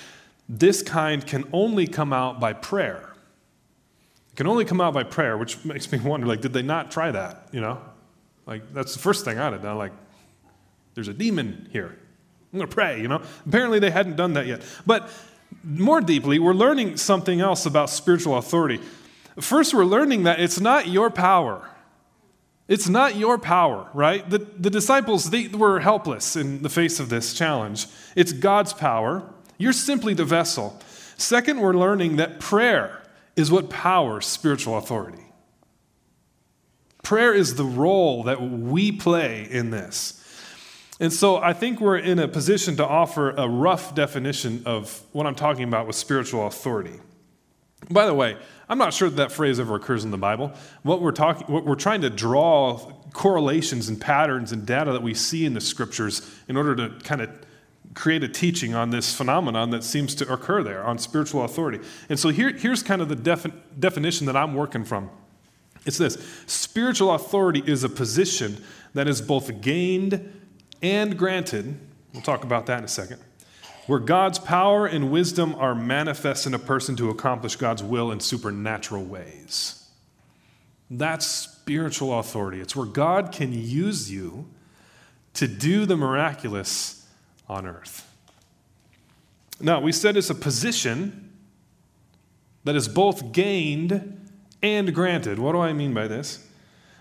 this 0.48 0.82
kind 0.82 1.26
can 1.26 1.48
only 1.52 1.86
come 1.86 2.12
out 2.12 2.38
by 2.38 2.52
prayer. 2.52 3.11
It 4.32 4.36
can 4.36 4.46
only 4.46 4.64
come 4.64 4.80
out 4.80 4.94
by 4.94 5.02
prayer, 5.02 5.36
which 5.36 5.64
makes 5.64 5.90
me 5.92 5.98
wonder, 5.98 6.26
like, 6.26 6.40
did 6.40 6.52
they 6.52 6.62
not 6.62 6.90
try 6.90 7.10
that? 7.10 7.48
You 7.52 7.60
know? 7.60 7.80
Like, 8.46 8.72
that's 8.72 8.94
the 8.94 8.98
first 8.98 9.24
thing 9.24 9.38
I'd 9.38 9.52
have 9.52 9.62
done. 9.62 9.78
Like, 9.78 9.92
there's 10.94 11.08
a 11.08 11.14
demon 11.14 11.68
here. 11.72 11.96
I'm 12.52 12.58
going 12.58 12.68
to 12.68 12.74
pray, 12.74 13.00
you 13.00 13.08
know? 13.08 13.22
Apparently 13.46 13.78
they 13.78 13.90
hadn't 13.90 14.16
done 14.16 14.34
that 14.34 14.46
yet. 14.46 14.62
But 14.84 15.10
more 15.64 16.00
deeply, 16.00 16.38
we're 16.38 16.54
learning 16.54 16.96
something 16.96 17.40
else 17.40 17.66
about 17.66 17.88
spiritual 17.88 18.36
authority. 18.36 18.80
First, 19.40 19.72
we're 19.72 19.84
learning 19.84 20.24
that 20.24 20.40
it's 20.40 20.60
not 20.60 20.88
your 20.88 21.10
power. 21.10 21.68
It's 22.68 22.88
not 22.88 23.16
your 23.16 23.38
power, 23.38 23.88
right? 23.94 24.28
The, 24.28 24.38
the 24.38 24.70
disciples, 24.70 25.30
they 25.30 25.48
were 25.48 25.80
helpless 25.80 26.36
in 26.36 26.62
the 26.62 26.68
face 26.68 27.00
of 27.00 27.08
this 27.08 27.34
challenge. 27.34 27.86
It's 28.16 28.32
God's 28.32 28.72
power. 28.72 29.24
You're 29.58 29.72
simply 29.72 30.14
the 30.14 30.24
vessel. 30.24 30.80
Second, 31.16 31.60
we're 31.60 31.74
learning 31.74 32.16
that 32.16 32.40
prayer 32.40 33.01
is 33.36 33.50
what 33.50 33.70
powers 33.70 34.26
spiritual 34.26 34.76
authority. 34.76 35.24
Prayer 37.02 37.34
is 37.34 37.56
the 37.56 37.64
role 37.64 38.24
that 38.24 38.40
we 38.40 38.92
play 38.92 39.48
in 39.50 39.70
this. 39.70 40.18
And 41.00 41.12
so 41.12 41.36
I 41.36 41.52
think 41.52 41.80
we're 41.80 41.98
in 41.98 42.18
a 42.20 42.28
position 42.28 42.76
to 42.76 42.86
offer 42.86 43.30
a 43.30 43.48
rough 43.48 43.94
definition 43.94 44.62
of 44.66 45.02
what 45.12 45.26
I'm 45.26 45.34
talking 45.34 45.64
about 45.64 45.86
with 45.86 45.96
spiritual 45.96 46.46
authority. 46.46 47.00
By 47.90 48.06
the 48.06 48.14
way, 48.14 48.36
I'm 48.68 48.78
not 48.78 48.94
sure 48.94 49.08
that, 49.10 49.16
that 49.16 49.32
phrase 49.32 49.58
ever 49.58 49.74
occurs 49.74 50.04
in 50.04 50.12
the 50.12 50.18
Bible. 50.18 50.52
What 50.82 51.02
we're 51.02 51.10
talking, 51.10 51.46
what 51.52 51.64
we're 51.64 51.74
trying 51.74 52.02
to 52.02 52.10
draw 52.10 52.78
correlations 53.12 53.88
and 53.88 54.00
patterns 54.00 54.52
and 54.52 54.64
data 54.64 54.92
that 54.92 55.02
we 55.02 55.14
see 55.14 55.44
in 55.44 55.54
the 55.54 55.60
scriptures 55.60 56.22
in 56.48 56.56
order 56.56 56.76
to 56.76 57.04
kind 57.04 57.20
of 57.20 57.30
create 57.94 58.24
a 58.24 58.28
teaching 58.28 58.74
on 58.74 58.90
this 58.90 59.14
phenomenon 59.14 59.70
that 59.70 59.84
seems 59.84 60.14
to 60.14 60.32
occur 60.32 60.62
there 60.62 60.84
on 60.84 60.98
spiritual 60.98 61.44
authority. 61.44 61.78
And 62.08 62.18
so 62.18 62.30
here, 62.30 62.52
here's 62.52 62.82
kind 62.82 63.02
of 63.02 63.08
the 63.08 63.16
defi- 63.16 63.52
definition 63.78 64.26
that 64.26 64.36
I'm 64.36 64.54
working 64.54 64.84
from. 64.84 65.10
It's 65.84 65.98
this 65.98 66.16
spiritual 66.46 67.12
authority 67.12 67.62
is 67.66 67.84
a 67.84 67.88
position 67.88 68.62
that 68.94 69.08
is 69.08 69.20
both 69.20 69.60
gained 69.60 70.32
and 70.80 71.18
granted. 71.18 71.78
We'll 72.12 72.22
talk 72.22 72.44
about 72.44 72.66
that 72.66 72.78
in 72.78 72.84
a 72.84 72.88
second. 72.88 73.20
Where 73.86 73.98
God's 73.98 74.38
power 74.38 74.86
and 74.86 75.10
wisdom 75.10 75.54
are 75.56 75.74
manifest 75.74 76.46
in 76.46 76.54
a 76.54 76.58
person 76.58 76.94
to 76.96 77.10
accomplish 77.10 77.56
God's 77.56 77.82
will 77.82 78.12
in 78.12 78.20
supernatural 78.20 79.04
ways. 79.04 79.90
That's 80.88 81.26
spiritual 81.26 82.18
authority. 82.18 82.60
It's 82.60 82.76
where 82.76 82.86
God 82.86 83.32
can 83.32 83.52
use 83.52 84.10
you 84.10 84.48
to 85.34 85.48
do 85.48 85.84
the 85.84 85.96
miraculous 85.96 87.01
on 87.52 87.66
earth. 87.66 88.08
Now, 89.60 89.80
we 89.80 89.92
said 89.92 90.16
it's 90.16 90.30
a 90.30 90.34
position 90.34 91.30
that 92.64 92.74
is 92.74 92.88
both 92.88 93.32
gained 93.32 94.18
and 94.62 94.94
granted. 94.94 95.38
What 95.38 95.52
do 95.52 95.60
I 95.60 95.72
mean 95.72 95.94
by 95.94 96.08
this? 96.08 96.44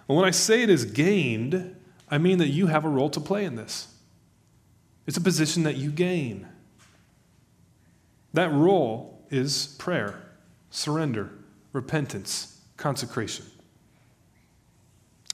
Well, 0.08 0.18
when 0.18 0.28
I 0.28 0.32
say 0.32 0.62
it 0.62 0.70
is 0.70 0.86
gained, 0.86 1.76
I 2.10 2.18
mean 2.18 2.38
that 2.40 2.50
you 2.50 2.68
have 2.68 2.86
a 2.86 2.90
role 2.90 3.10
to 3.12 3.20
play 3.20 3.46
in 3.46 3.56
this. 3.56 3.88
It's 5.08 5.18
a 5.18 5.22
position 5.22 5.64
that 5.64 5.78
you 5.78 5.90
gain. 5.90 6.48
That 8.34 8.52
role 8.52 9.26
is 9.30 9.76
prayer, 9.80 10.22
surrender, 10.70 11.32
repentance, 11.74 12.62
consecration. 12.78 13.46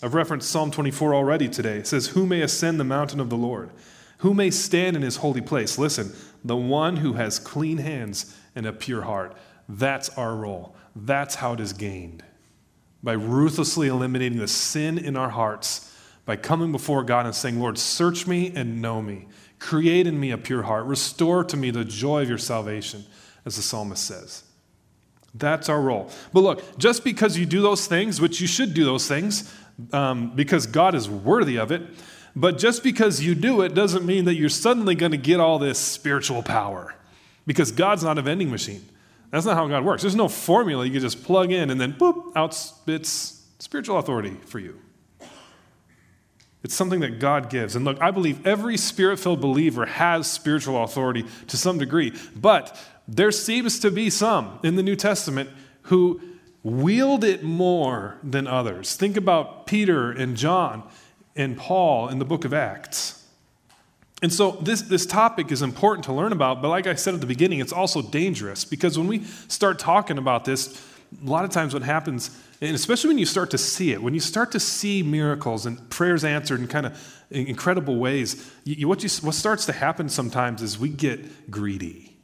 I've 0.01 0.13
referenced 0.13 0.49
Psalm 0.49 0.69
24 0.69 1.15
already 1.15 1.49
today. 1.49 1.77
It 1.77 1.87
says, 1.87 2.07
Who 2.07 2.27
may 2.27 2.41
ascend 2.41 2.79
the 2.79 2.83
mountain 2.83 3.19
of 3.19 3.29
the 3.29 3.37
Lord? 3.37 3.71
Who 4.17 4.33
may 4.33 4.49
stand 4.49 4.95
in 4.95 5.01
his 5.01 5.17
holy 5.17 5.41
place? 5.41 5.77
Listen, 5.77 6.13
the 6.43 6.55
one 6.55 6.97
who 6.97 7.13
has 7.13 7.39
clean 7.39 7.77
hands 7.77 8.35
and 8.55 8.65
a 8.65 8.73
pure 8.73 9.03
heart. 9.03 9.35
That's 9.69 10.09
our 10.09 10.35
role. 10.35 10.75
That's 10.95 11.35
how 11.35 11.53
it 11.53 11.59
is 11.59 11.73
gained. 11.73 12.23
By 13.03 13.13
ruthlessly 13.13 13.87
eliminating 13.87 14.39
the 14.39 14.47
sin 14.47 14.97
in 14.97 15.15
our 15.15 15.29
hearts, 15.29 15.93
by 16.25 16.35
coming 16.35 16.71
before 16.71 17.03
God 17.03 17.25
and 17.25 17.35
saying, 17.35 17.59
Lord, 17.59 17.77
search 17.77 18.25
me 18.27 18.51
and 18.55 18.81
know 18.81 19.01
me. 19.01 19.27
Create 19.59 20.07
in 20.07 20.19
me 20.19 20.31
a 20.31 20.37
pure 20.37 20.63
heart. 20.63 20.85
Restore 20.85 21.43
to 21.45 21.57
me 21.57 21.69
the 21.71 21.85
joy 21.85 22.23
of 22.23 22.29
your 22.29 22.37
salvation, 22.37 23.05
as 23.45 23.55
the 23.55 23.61
psalmist 23.61 24.03
says. 24.05 24.43
That's 25.33 25.69
our 25.69 25.81
role. 25.81 26.09
But 26.33 26.41
look, 26.41 26.77
just 26.79 27.03
because 27.03 27.37
you 27.37 27.45
do 27.45 27.61
those 27.61 27.87
things, 27.87 28.19
which 28.19 28.41
you 28.41 28.47
should 28.47 28.73
do 28.73 28.83
those 28.83 29.07
things, 29.07 29.53
um, 29.93 30.35
because 30.35 30.65
God 30.65 30.95
is 30.95 31.09
worthy 31.09 31.57
of 31.57 31.71
it, 31.71 31.83
but 32.39 32.59
just 32.59 32.83
because 32.83 33.21
you 33.21 33.33
do 33.33 33.61
it 33.61 33.73
doesn't 33.73 34.05
mean 34.05 34.25
that 34.25 34.35
you're 34.35 34.47
suddenly 34.47 34.93
going 34.93 35.11
to 35.11 35.17
get 35.17 35.39
all 35.39 35.57
this 35.57 35.79
spiritual 35.79 36.43
power, 36.43 36.93
because 37.47 37.71
God's 37.71 38.03
not 38.03 38.17
a 38.17 38.21
vending 38.21 38.51
machine. 38.51 38.87
That's 39.31 39.45
not 39.45 39.57
how 39.57 39.67
God 39.67 39.83
works. 39.83 40.03
There's 40.03 40.15
no 40.15 40.27
formula 40.27 40.85
you 40.85 40.91
can 40.91 41.01
just 41.01 41.23
plug 41.23 41.51
in 41.51 41.69
and 41.71 41.81
then 41.81 41.93
boop, 41.93 42.31
out 42.35 42.53
spits 42.53 43.43
spiritual 43.57 43.97
authority 43.97 44.37
for 44.45 44.59
you. 44.59 44.79
It's 46.63 46.75
something 46.75 46.99
that 46.99 47.19
God 47.19 47.49
gives. 47.49 47.75
And 47.75 47.85
look, 47.85 47.99
I 48.01 48.11
believe 48.11 48.45
every 48.45 48.77
spirit 48.77 49.19
filled 49.19 49.41
believer 49.41 49.85
has 49.85 50.29
spiritual 50.29 50.83
authority 50.83 51.25
to 51.47 51.57
some 51.57 51.77
degree, 51.77 52.13
but 52.35 52.77
there 53.07 53.31
seems 53.31 53.79
to 53.79 53.89
be 53.89 54.09
some 54.09 54.59
in 54.63 54.75
the 54.75 54.83
New 54.83 54.95
Testament 54.95 55.49
who 55.83 56.21
wield 56.61 57.23
it 57.23 57.43
more 57.43 58.17
than 58.23 58.45
others. 58.45 58.95
Think 58.95 59.17
about 59.17 59.65
Peter 59.65 60.11
and 60.11 60.37
John 60.37 60.83
and 61.37 61.55
Paul 61.55 62.09
in 62.09 62.19
the 62.19 62.25
book 62.25 62.43
of 62.43 62.53
Acts. 62.53 63.23
And 64.21 64.33
so 64.33 64.51
this, 64.51 64.81
this 64.81 65.05
topic 65.05 65.51
is 65.51 65.61
important 65.61 66.05
to 66.05 66.13
learn 66.13 66.31
about, 66.31 66.61
but 66.61 66.69
like 66.69 66.87
I 66.87 66.95
said 66.95 67.13
at 67.13 67.21
the 67.21 67.27
beginning, 67.27 67.59
it's 67.59 67.71
also 67.71 68.01
dangerous 68.01 68.65
because 68.65 68.97
when 68.97 69.07
we 69.07 69.23
start 69.47 69.77
talking 69.77 70.17
about 70.17 70.43
this, 70.43 70.83
a 71.23 71.29
lot 71.29 71.45
of 71.45 71.51
times 71.51 71.73
what 71.73 71.83
happens, 71.83 72.31
and 72.59 72.75
especially 72.75 73.09
when 73.09 73.19
you 73.19 73.27
start 73.27 73.51
to 73.51 73.59
see 73.59 73.91
it, 73.91 74.01
when 74.01 74.15
you 74.15 74.19
start 74.19 74.51
to 74.53 74.59
see 74.59 75.03
miracles 75.03 75.67
and 75.67 75.89
prayers 75.91 76.23
answered 76.23 76.59
in 76.59 76.67
kind 76.67 76.87
of 76.87 77.23
incredible 77.29 77.97
ways, 77.97 78.51
you, 78.63 78.87
what, 78.87 79.03
you, 79.03 79.09
what 79.21 79.35
starts 79.35 79.67
to 79.67 79.71
happen 79.71 80.09
sometimes 80.09 80.63
is 80.63 80.79
we 80.79 80.89
get 80.89 81.51
greedy. 81.51 82.17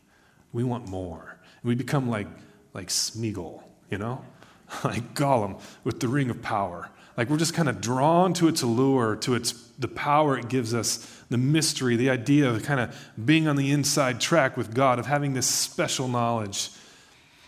We 0.52 0.64
want 0.64 0.88
more. 0.88 1.38
And 1.62 1.70
We 1.70 1.76
become 1.76 2.10
like, 2.10 2.28
like 2.74 2.88
Smeagol, 2.88 3.62
you 3.92 4.00
know? 4.00 4.26
like 4.84 5.14
Gollum 5.14 5.62
with 5.84 6.00
the 6.00 6.08
ring 6.08 6.32
of 6.32 6.42
power. 6.42 6.90
Like 7.16 7.30
we're 7.30 7.38
just 7.38 7.54
kind 7.54 7.70
of 7.70 7.80
drawn 7.80 8.34
to 8.34 8.48
its 8.48 8.62
allure, 8.62 9.16
to 9.18 9.36
its 9.36 9.52
the 9.80 9.88
power 9.88 10.38
it 10.38 10.50
gives 10.50 10.74
us, 10.74 11.24
the 11.30 11.38
mystery, 11.38 11.96
the 11.96 12.10
idea 12.10 12.50
of 12.50 12.64
kind 12.64 12.80
of 12.80 12.96
being 13.24 13.48
on 13.48 13.56
the 13.56 13.72
inside 13.72 14.20
track 14.20 14.58
with 14.58 14.74
God, 14.74 15.00
of 15.00 15.06
having 15.06 15.34
this 15.34 15.48
special 15.48 16.08
knowledge. 16.08 16.72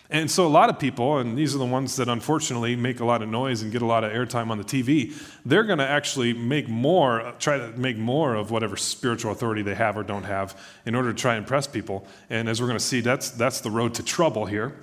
And 0.09 0.29
so, 0.29 0.45
a 0.45 0.49
lot 0.49 0.69
of 0.69 0.77
people, 0.77 1.17
and 1.17 1.35
these 1.35 1.55
are 1.55 1.57
the 1.57 1.65
ones 1.65 1.95
that 1.95 2.07
unfortunately 2.07 2.75
make 2.75 2.99
a 2.99 3.05
lot 3.05 3.23
of 3.23 3.29
noise 3.29 3.63
and 3.63 3.71
get 3.71 3.81
a 3.81 3.87
lot 3.87 4.03
of 4.03 4.11
airtime 4.11 4.51
on 4.51 4.59
the 4.59 4.63
TV, 4.63 5.13
they're 5.45 5.63
going 5.63 5.79
to 5.79 5.87
actually 5.87 6.33
make 6.33 6.67
more, 6.67 7.33
try 7.39 7.57
to 7.57 7.69
make 7.69 7.97
more 7.97 8.35
of 8.35 8.51
whatever 8.51 8.77
spiritual 8.77 9.31
authority 9.31 9.63
they 9.63 9.73
have 9.73 9.97
or 9.97 10.03
don't 10.03 10.23
have 10.23 10.59
in 10.85 10.93
order 10.93 11.11
to 11.11 11.19
try 11.19 11.33
and 11.33 11.43
impress 11.43 11.65
people. 11.65 12.05
And 12.29 12.47
as 12.47 12.61
we're 12.61 12.67
going 12.67 12.77
to 12.77 12.85
see, 12.85 13.01
that's, 13.01 13.31
that's 13.31 13.61
the 13.61 13.71
road 13.71 13.95
to 13.95 14.03
trouble 14.03 14.45
here. 14.45 14.75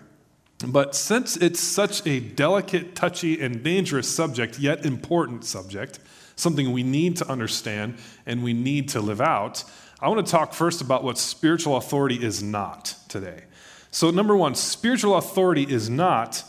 But 0.66 0.94
since 0.94 1.36
it's 1.36 1.60
such 1.60 2.06
a 2.06 2.20
delicate, 2.20 2.94
touchy, 2.94 3.40
and 3.40 3.62
dangerous 3.62 4.08
subject, 4.08 4.58
yet 4.58 4.84
important 4.86 5.44
subject, 5.44 5.98
something 6.36 6.72
we 6.72 6.82
need 6.82 7.16
to 7.16 7.28
understand 7.28 7.98
and 8.26 8.42
we 8.42 8.52
need 8.52 8.88
to 8.90 9.00
live 9.00 9.20
out, 9.20 9.64
I 10.00 10.08
want 10.08 10.24
to 10.24 10.30
talk 10.30 10.52
first 10.52 10.80
about 10.80 11.04
what 11.04 11.18
spiritual 11.18 11.76
authority 11.76 12.16
is 12.16 12.42
not 12.42 12.94
today. 13.08 13.44
So, 13.90 14.10
number 14.10 14.36
one, 14.36 14.54
spiritual 14.54 15.16
authority 15.16 15.64
is 15.64 15.90
not 15.90 16.44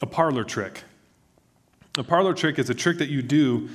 a 0.00 0.06
parlor 0.06 0.44
trick. 0.44 0.82
A 1.98 2.04
parlor 2.04 2.34
trick 2.34 2.58
is 2.58 2.70
a 2.70 2.74
trick 2.74 2.98
that 2.98 3.08
you 3.08 3.22
do 3.22 3.68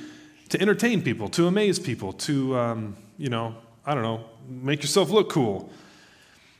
to 0.48 0.60
entertain 0.60 1.02
people, 1.02 1.28
to 1.30 1.46
amaze 1.46 1.78
people, 1.78 2.12
to, 2.12 2.56
um, 2.56 2.96
you 3.18 3.28
know, 3.28 3.54
I 3.84 3.94
don't 3.94 4.02
know, 4.02 4.24
make 4.48 4.82
yourself 4.82 5.10
look 5.10 5.30
cool. 5.30 5.70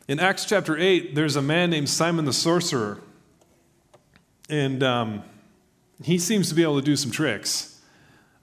In 0.08 0.20
Acts 0.20 0.44
chapter 0.44 0.78
8, 0.78 1.14
there's 1.16 1.35
a 1.35 1.42
man 1.42 1.70
named 1.70 1.88
Simon 1.88 2.25
the 2.25 2.32
sorcerer 2.32 3.00
and 4.49 4.83
um, 4.83 5.23
he 6.03 6.19
seems 6.19 6.49
to 6.49 6.55
be 6.55 6.62
able 6.62 6.79
to 6.79 6.85
do 6.85 6.97
some 6.97 7.11
tricks, 7.11 7.81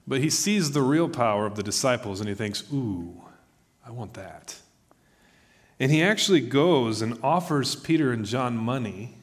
but 0.06 0.20
he 0.20 0.30
sees 0.30 0.72
the 0.72 0.82
real 0.82 1.08
power 1.08 1.46
of 1.46 1.56
the 1.56 1.62
disciples 1.62 2.20
and 2.20 2.28
he 2.28 2.34
thinks, 2.34 2.64
ooh, 2.72 3.22
I 3.86 3.90
want 3.90 4.14
that. 4.14 4.60
And 5.80 5.90
he 5.90 6.02
actually 6.02 6.40
goes 6.40 7.02
and 7.02 7.18
offers 7.22 7.74
Peter 7.74 8.12
and 8.12 8.24
John 8.24 8.56
money 8.56 9.16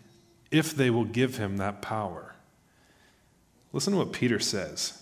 if 0.50 0.76
they 0.76 0.90
will 0.90 1.06
give 1.06 1.38
him 1.38 1.58
that 1.58 1.82
power. 1.82 2.36
Listen 3.74 3.94
to 3.94 4.00
what 4.00 4.12
Peter 4.12 4.40
says 4.40 5.02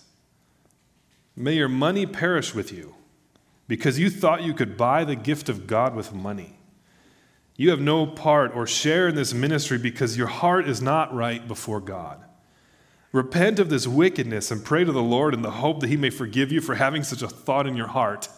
May 1.34 1.54
your 1.54 1.68
money 1.68 2.06
perish 2.06 2.54
with 2.54 2.72
you, 2.72 2.94
because 3.66 3.98
you 3.98 4.10
thought 4.10 4.42
you 4.42 4.54
could 4.54 4.76
buy 4.76 5.04
the 5.04 5.16
gift 5.16 5.48
of 5.48 5.66
God 5.66 5.94
with 5.94 6.12
money. 6.12 6.59
You 7.60 7.68
have 7.68 7.80
no 7.82 8.06
part 8.06 8.56
or 8.56 8.66
share 8.66 9.08
in 9.08 9.14
this 9.16 9.34
ministry 9.34 9.76
because 9.76 10.16
your 10.16 10.28
heart 10.28 10.66
is 10.66 10.80
not 10.80 11.14
right 11.14 11.46
before 11.46 11.78
God. 11.78 12.18
Repent 13.12 13.58
of 13.58 13.68
this 13.68 13.86
wickedness 13.86 14.50
and 14.50 14.64
pray 14.64 14.82
to 14.82 14.90
the 14.90 15.02
Lord 15.02 15.34
in 15.34 15.42
the 15.42 15.50
hope 15.50 15.80
that 15.80 15.90
He 15.90 15.98
may 15.98 16.08
forgive 16.08 16.50
you 16.50 16.62
for 16.62 16.76
having 16.76 17.02
such 17.02 17.20
a 17.20 17.28
thought 17.28 17.66
in 17.66 17.76
your 17.76 17.88
heart. 17.88 18.30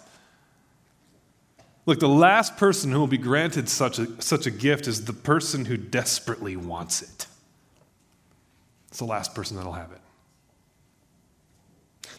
Look, 1.87 2.00
the 2.00 2.09
last 2.09 2.57
person 2.57 2.91
who 2.91 2.99
will 2.99 3.07
be 3.07 3.17
granted 3.17 3.69
such 3.69 4.00
a, 4.00 4.21
such 4.21 4.47
a 4.47 4.50
gift 4.50 4.88
is 4.88 5.05
the 5.05 5.12
person 5.12 5.67
who 5.67 5.76
desperately 5.76 6.57
wants 6.57 7.00
it. 7.00 7.29
It's 8.88 8.99
the 8.99 9.05
last 9.05 9.37
person 9.37 9.57
that'll 9.57 9.71
have 9.71 9.93
it. 9.93 10.00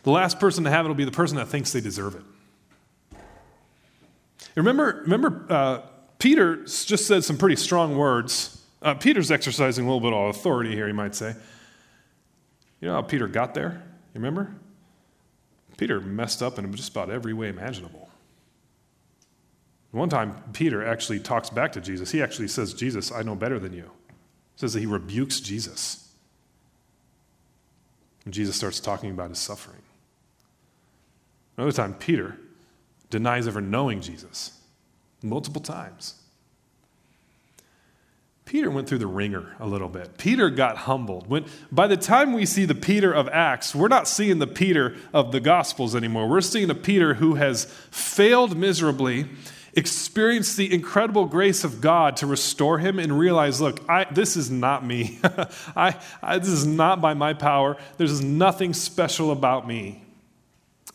The 0.04 0.12
last 0.12 0.40
person 0.40 0.64
to 0.64 0.70
have 0.70 0.86
it 0.86 0.88
will 0.88 0.96
be 0.96 1.04
the 1.04 1.12
person 1.12 1.36
that 1.36 1.50
thinks 1.50 1.74
they 1.74 1.82
deserve 1.82 2.16
it. 2.16 3.18
Remember, 4.56 5.02
remember 5.06 5.46
uh, 5.50 5.82
Peter 6.24 6.64
just 6.64 7.06
said 7.06 7.22
some 7.22 7.38
pretty 7.38 7.58
strong 7.58 7.98
words. 7.98 8.64
Uh, 8.82 8.94
Peter's 8.94 9.30
exercising 9.30 9.84
a 9.84 9.88
little 9.90 10.00
bit 10.00 10.14
of 10.14 10.34
authority 10.34 10.74
here, 10.74 10.88
you 10.88 10.94
might 10.94 11.14
say. 11.14 11.36
You 12.80 12.88
know 12.88 12.94
how 12.94 13.02
Peter 13.02 13.28
got 13.28 13.54
there? 13.54 13.84
You 14.14 14.22
remember? 14.22 14.56
Peter 15.76 16.00
messed 16.00 16.42
up 16.42 16.58
in 16.58 16.74
just 16.76 16.92
about 16.92 17.10
every 17.10 17.34
way 17.34 17.50
imaginable. 17.50 18.10
One 19.92 20.08
time, 20.08 20.42
Peter 20.54 20.88
actually 20.88 21.20
talks 21.20 21.50
back 21.50 21.74
to 21.74 21.82
Jesus. 21.82 22.12
He 22.12 22.24
actually 22.24 22.48
says, 22.48 22.74
Jesus, 22.74 23.12
I 23.12 23.22
know 23.24 23.36
better 23.36 23.60
than 23.60 23.74
you. 23.74 23.92
Says 24.56 24.72
that 24.72 24.80
he 24.80 24.86
rebukes 24.86 25.42
Jesus. 25.42 26.10
And 28.24 28.34
Jesus 28.34 28.56
starts 28.56 28.80
talking 28.80 29.12
about 29.12 29.28
his 29.28 29.40
suffering. 29.40 29.82
Another 31.58 31.74
time, 31.74 31.94
Peter 31.96 32.38
denies 33.10 33.46
ever 33.46 33.60
knowing 33.60 34.00
Jesus 34.00 34.62
multiple 35.24 35.62
times. 35.62 36.16
Peter 38.46 38.70
went 38.70 38.88
through 38.88 38.98
the 39.00 39.08
wringer 39.08 39.56
a 39.60 39.66
little 39.66 39.88
bit. 39.88 40.18
Peter 40.18 40.50
got 40.50 40.78
humbled. 40.78 41.28
When, 41.28 41.46
by 41.72 41.88
the 41.88 41.98
time 41.98 42.34
we 42.34 42.46
see 42.46 42.66
the 42.66 42.76
Peter 42.76 43.12
of 43.12 43.30
Acts, 43.30 43.74
we're 43.74 43.88
not 43.88 44.08
seeing 44.08 44.40
the 44.40 44.48
Peter 44.48 44.96
of 45.14 45.32
the 45.32 45.40
Gospels 45.40 45.96
anymore. 45.96 46.28
We're 46.28 46.42
seeing 46.42 46.70
a 46.70 46.76
Peter 46.76 47.16
who 47.16 47.36
has 47.36 47.66
failed 47.90 48.58
miserably, 48.58 49.28
experienced 49.76 50.58
the 50.58 50.72
incredible 50.74 51.26
grace 51.26 51.64
of 51.64 51.80
God 51.80 52.18
to 52.18 52.28
restore 52.28 52.80
him, 52.80 53.00
and 53.00 53.18
realize, 53.18 53.62
look, 53.62 53.80
I, 53.90 54.06
this 54.12 54.36
is 54.36 54.52
not 54.52 54.86
me. 54.86 55.20
I, 55.76 55.98
I, 56.22 56.38
this 56.38 56.50
is 56.50 56.68
not 56.68 57.02
by 57.02 57.14
my 57.14 57.34
power. 57.34 57.78
There's 57.98 58.22
nothing 58.22 58.74
special 58.74 59.32
about 59.32 59.66
me. 59.66 60.04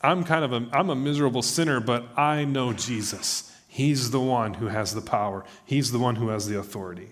I'm 0.02 0.22
kind 0.22 0.44
of 0.44 0.52
a, 0.52 0.68
I'm 0.72 0.90
a 0.90 0.94
miserable 0.94 1.42
sinner, 1.42 1.80
but 1.80 2.06
I 2.16 2.44
know 2.44 2.72
Jesus. 2.72 3.47
He's 3.78 4.10
the 4.10 4.18
one 4.18 4.54
who 4.54 4.66
has 4.66 4.92
the 4.92 5.00
power. 5.00 5.44
He's 5.64 5.92
the 5.92 6.00
one 6.00 6.16
who 6.16 6.30
has 6.30 6.48
the 6.48 6.58
authority. 6.58 7.10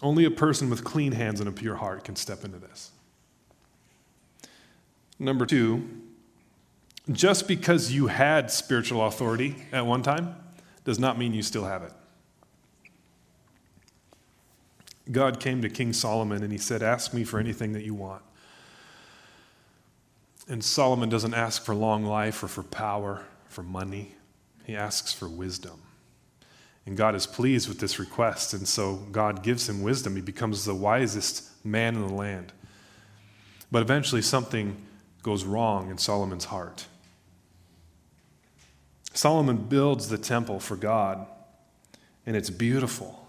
Only 0.00 0.24
a 0.24 0.30
person 0.30 0.70
with 0.70 0.84
clean 0.84 1.12
hands 1.12 1.38
and 1.38 1.46
a 1.46 1.52
pure 1.52 1.76
heart 1.76 2.04
can 2.04 2.16
step 2.16 2.42
into 2.42 2.56
this. 2.56 2.92
Number 5.18 5.44
two, 5.44 5.86
just 7.12 7.46
because 7.46 7.92
you 7.92 8.06
had 8.06 8.50
spiritual 8.50 9.04
authority 9.04 9.54
at 9.70 9.84
one 9.84 10.02
time 10.02 10.34
does 10.86 10.98
not 10.98 11.18
mean 11.18 11.34
you 11.34 11.42
still 11.42 11.66
have 11.66 11.82
it. 11.82 11.92
God 15.12 15.40
came 15.40 15.60
to 15.60 15.68
King 15.68 15.92
Solomon 15.92 16.42
and 16.42 16.50
he 16.50 16.58
said, 16.58 16.82
Ask 16.82 17.12
me 17.12 17.22
for 17.22 17.38
anything 17.38 17.74
that 17.74 17.84
you 17.84 17.92
want. 17.92 18.22
And 20.48 20.64
Solomon 20.64 21.10
doesn't 21.10 21.34
ask 21.34 21.62
for 21.62 21.74
long 21.74 22.06
life 22.06 22.42
or 22.42 22.48
for 22.48 22.62
power, 22.62 23.26
for 23.56 23.62
money. 23.62 24.14
He 24.66 24.76
asks 24.76 25.14
for 25.14 25.30
wisdom. 25.30 25.80
And 26.84 26.94
God 26.94 27.14
is 27.14 27.26
pleased 27.26 27.70
with 27.70 27.80
this 27.80 27.98
request. 27.98 28.52
And 28.52 28.68
so 28.68 28.96
God 29.12 29.42
gives 29.42 29.66
him 29.66 29.82
wisdom. 29.82 30.14
He 30.14 30.20
becomes 30.20 30.66
the 30.66 30.74
wisest 30.74 31.64
man 31.64 31.94
in 31.94 32.06
the 32.06 32.12
land. 32.12 32.52
But 33.72 33.80
eventually, 33.80 34.20
something 34.20 34.76
goes 35.22 35.44
wrong 35.44 35.90
in 35.90 35.96
Solomon's 35.96 36.44
heart. 36.44 36.84
Solomon 39.14 39.56
builds 39.56 40.10
the 40.10 40.18
temple 40.18 40.60
for 40.60 40.76
God, 40.76 41.26
and 42.26 42.36
it's 42.36 42.50
beautiful. 42.50 43.26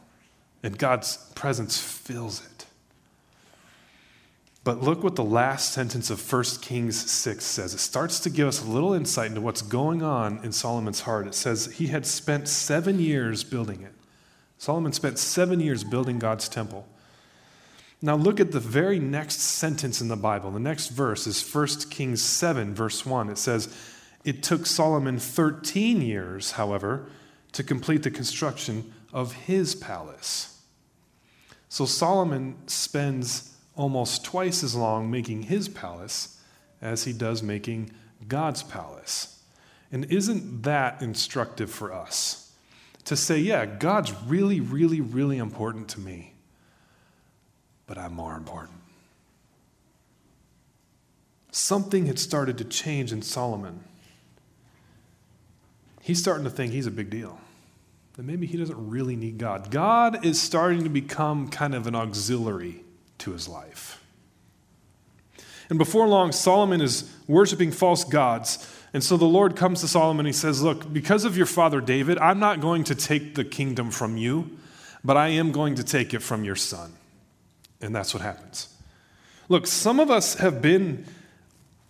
And 0.62 0.78
God's 0.78 1.16
presence 1.36 1.80
fills 1.80 2.46
it. 2.46 2.57
But 4.68 4.82
look 4.82 5.02
what 5.02 5.16
the 5.16 5.24
last 5.24 5.72
sentence 5.72 6.10
of 6.10 6.34
1 6.34 6.44
Kings 6.60 7.10
6 7.10 7.46
says. 7.46 7.74
It 7.74 7.80
starts 7.80 8.20
to 8.20 8.30
give 8.30 8.50
us 8.50 8.62
a 8.62 8.68
little 8.68 8.94
insight 8.94 9.30
into 9.30 9.40
what's 9.40 9.62
going 9.62 10.04
on 10.04 10.42
in 10.44 10.52
Solomon's 10.52 11.00
heart. 11.00 11.26
It 11.26 11.36
says 11.36 11.68
he 11.68 11.88
had 11.88 12.06
spent 12.06 12.50
seven 12.50 13.00
years 13.00 13.46
building 13.46 13.82
it. 13.84 13.94
Solomon 14.58 14.92
spent 14.92 15.20
seven 15.20 15.62
years 15.62 15.86
building 15.86 16.20
God's 16.20 16.50
temple. 16.50 16.86
Now 18.02 18.18
look 18.18 18.42
at 18.42 18.52
the 18.52 18.60
very 18.60 19.00
next 19.00 19.40
sentence 19.40 20.02
in 20.02 20.10
the 20.10 20.18
Bible. 20.18 20.52
The 20.52 20.60
next 20.60 20.90
verse 20.90 21.28
is 21.28 21.42
1 21.42 21.90
Kings 21.90 22.22
7, 22.22 22.76
verse 22.76 23.06
1. 23.06 23.30
It 23.30 23.38
says, 23.38 23.74
It 24.26 24.44
took 24.44 24.66
Solomon 24.66 25.18
13 25.18 26.02
years, 26.02 26.52
however, 26.52 27.08
to 27.54 27.64
complete 27.64 28.04
the 28.04 28.12
construction 28.12 28.94
of 29.14 29.32
his 29.32 29.76
palace. 29.76 30.62
So 31.70 31.86
Solomon 31.86 32.58
spends 32.68 33.54
almost 33.78 34.26
twice 34.26 34.64
as 34.64 34.76
long 34.76 35.10
making 35.10 35.44
his 35.44 35.70
palace 35.70 36.40
as 36.82 37.06
he 37.06 37.14
does 37.14 37.42
making 37.42 37.92
God's 38.28 38.64
palace. 38.64 39.42
And 39.92 40.06
isn't 40.06 40.64
that 40.64 41.02
instructive 41.02 41.72
for 41.72 41.94
us? 41.94 42.52
To 43.06 43.16
say, 43.16 43.38
yeah, 43.38 43.66
God's 43.66 44.14
really, 44.26 44.60
really, 44.60 45.00
really 45.00 45.38
important 45.38 45.88
to 45.90 46.00
me, 46.02 46.34
but 47.86 47.98
I'm 47.98 48.14
more 48.14 48.36
important. 48.36 48.80
Something 51.52 52.08
had 52.08 52.20
started 52.20 52.58
to 52.58 52.66
change 52.66 53.14
in 53.14 53.22
Solomon. 53.22 53.84
He's 56.02 56.20
starting 56.20 56.44
to 56.44 56.50
think 56.50 56.74
he's 56.74 56.86
a 56.86 56.92
big 56.92 57.10
deal. 57.10 57.40
That 58.14 58.24
maybe 58.24 58.46
he 58.46 58.58
doesn't 58.58 58.90
really 58.90 59.16
need 59.16 59.38
God. 59.38 59.72
God 59.72 60.26
is 60.26 60.42
starting 60.42 60.84
to 60.84 60.90
become 60.90 61.48
kind 61.48 61.74
of 61.74 61.88
an 61.88 61.96
auxiliary 61.96 62.84
to 63.20 63.32
his 63.32 63.48
life. 63.48 64.04
And 65.70 65.78
before 65.78 66.08
long, 66.08 66.32
Solomon 66.32 66.82
is 66.82 67.12
worshiping 67.28 67.72
false 67.72 68.04
gods. 68.04 68.66
And 68.94 69.04
so 69.04 69.18
the 69.18 69.26
Lord 69.26 69.56
comes 69.56 69.82
to 69.82 69.88
Solomon 69.88 70.26
and 70.26 70.34
he 70.34 70.40
says, 70.40 70.62
Look, 70.62 70.92
because 70.92 71.26
of 71.26 71.36
your 71.36 71.46
father 71.46 71.82
David, 71.82 72.18
I'm 72.20 72.40
not 72.40 72.62
going 72.62 72.86
to 72.86 72.96
take 72.96 73.36
the 73.36 73.44
kingdom 73.44 73.92
from 73.92 74.18
you, 74.18 74.58
but 75.04 75.18
I 75.18 75.30
am 75.30 75.52
going 75.52 75.76
to 75.76 75.84
take 75.84 76.14
it 76.14 76.20
from 76.20 76.44
your 76.44 76.56
son. 76.56 76.94
And 77.82 77.96
that's 77.96 78.14
what 78.14 78.24
happens. 78.24 78.74
Look, 79.50 79.68
some 79.68 80.00
of 80.00 80.10
us 80.10 80.36
have 80.36 80.62
been, 80.62 81.06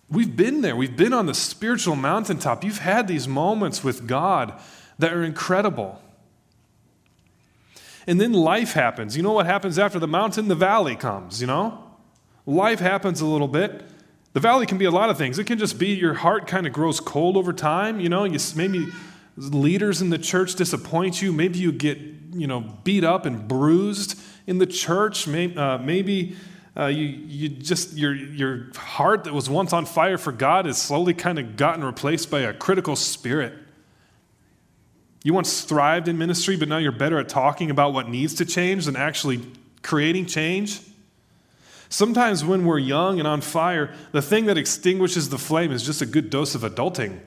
we've 0.10 0.36
been 0.36 0.62
there. 0.62 0.76
We've 0.76 0.98
been 0.98 1.14
on 1.14 1.26
the 1.26 1.34
spiritual 1.34 1.96
mountaintop. 1.96 2.64
You've 2.64 2.80
had 2.80 3.08
these 3.08 3.28
moments 3.28 3.84
with 3.84 4.08
God 4.08 4.54
that 5.00 5.14
are 5.14 5.24
incredible. 5.24 6.02
And 8.08 8.22
then 8.22 8.32
life 8.32 8.72
happens. 8.72 9.18
You 9.18 9.24
know 9.24 9.34
what 9.34 9.46
happens 9.46 9.78
after 9.78 10.00
the 10.00 10.08
mountain? 10.08 10.48
The 10.48 10.56
valley 10.56 10.96
comes, 10.96 11.42
you 11.42 11.48
know? 11.48 11.84
Life 12.46 12.80
happens 12.80 13.20
a 13.20 13.26
little 13.26 13.50
bit. 13.50 13.84
The 14.32 14.40
valley 14.40 14.66
can 14.66 14.78
be 14.78 14.86
a 14.86 14.92
lot 14.92 15.10
of 15.10 15.18
things. 15.18 15.38
It 15.38 15.44
can 15.44 15.60
just 15.60 15.78
be 15.78 15.88
your 15.88 16.14
heart 16.14 16.48
kind 16.48 16.66
of 16.66 16.72
grows 16.72 17.02
cold 17.02 17.36
over 17.36 17.52
time, 17.52 18.00
you 18.00 18.08
know? 18.08 18.24
You, 18.24 18.40
maybe 18.56 18.88
leaders 19.36 20.02
in 20.02 20.10
the 20.10 20.18
church 20.18 20.56
disappoint 20.56 21.22
you. 21.22 21.34
Maybe 21.34 21.60
you 21.60 21.74
get, 21.74 21.98
you 22.32 22.48
know, 22.48 22.62
beat 22.86 23.04
up 23.04 23.26
and 23.26 23.46
bruised 23.46 24.18
in 24.48 24.58
the 24.60 24.66
church. 24.66 25.28
Maybe, 25.28 25.58
uh, 25.58 25.78
maybe 25.80 26.38
uh, 26.78 26.86
you, 26.86 27.06
you 27.06 27.50
just, 27.50 27.98
your, 27.98 28.16
your 28.16 28.72
heart 28.76 29.26
that 29.26 29.34
was 29.34 29.50
once 29.50 29.74
on 29.74 29.86
fire 29.86 30.18
for 30.18 30.32
God 30.32 30.66
has 30.66 30.82
slowly 30.82 31.14
kind 31.14 31.40
of 31.40 31.58
gotten 31.58 31.84
replaced 31.84 32.32
by 32.32 32.42
a 32.42 32.54
critical 32.54 32.96
spirit. 32.96 33.54
You 35.28 35.34
once 35.34 35.60
thrived 35.66 36.08
in 36.08 36.18
ministry, 36.18 36.56
but 36.56 36.70
now 36.70 36.78
you're 36.78 36.94
better 36.94 37.20
at 37.20 37.28
talking 37.28 37.70
about 37.70 37.92
what 37.92 38.08
needs 38.08 38.36
to 38.36 38.46
change 38.46 38.86
than 38.86 38.96
actually 38.96 39.42
creating 39.84 40.26
change. 40.26 40.80
Sometimes 41.90 42.46
when 42.46 42.64
we're 42.64 42.80
young 42.80 43.20
and 43.20 43.28
on 43.28 43.42
fire, 43.42 43.94
the 44.14 44.22
thing 44.22 44.46
that 44.46 44.58
extinguishes 44.58 45.28
the 45.28 45.38
flame 45.38 45.74
is 45.74 45.84
just 45.84 46.02
a 46.02 46.06
good 46.06 46.30
dose 46.30 46.56
of 46.56 46.62
adulting. 46.62 47.20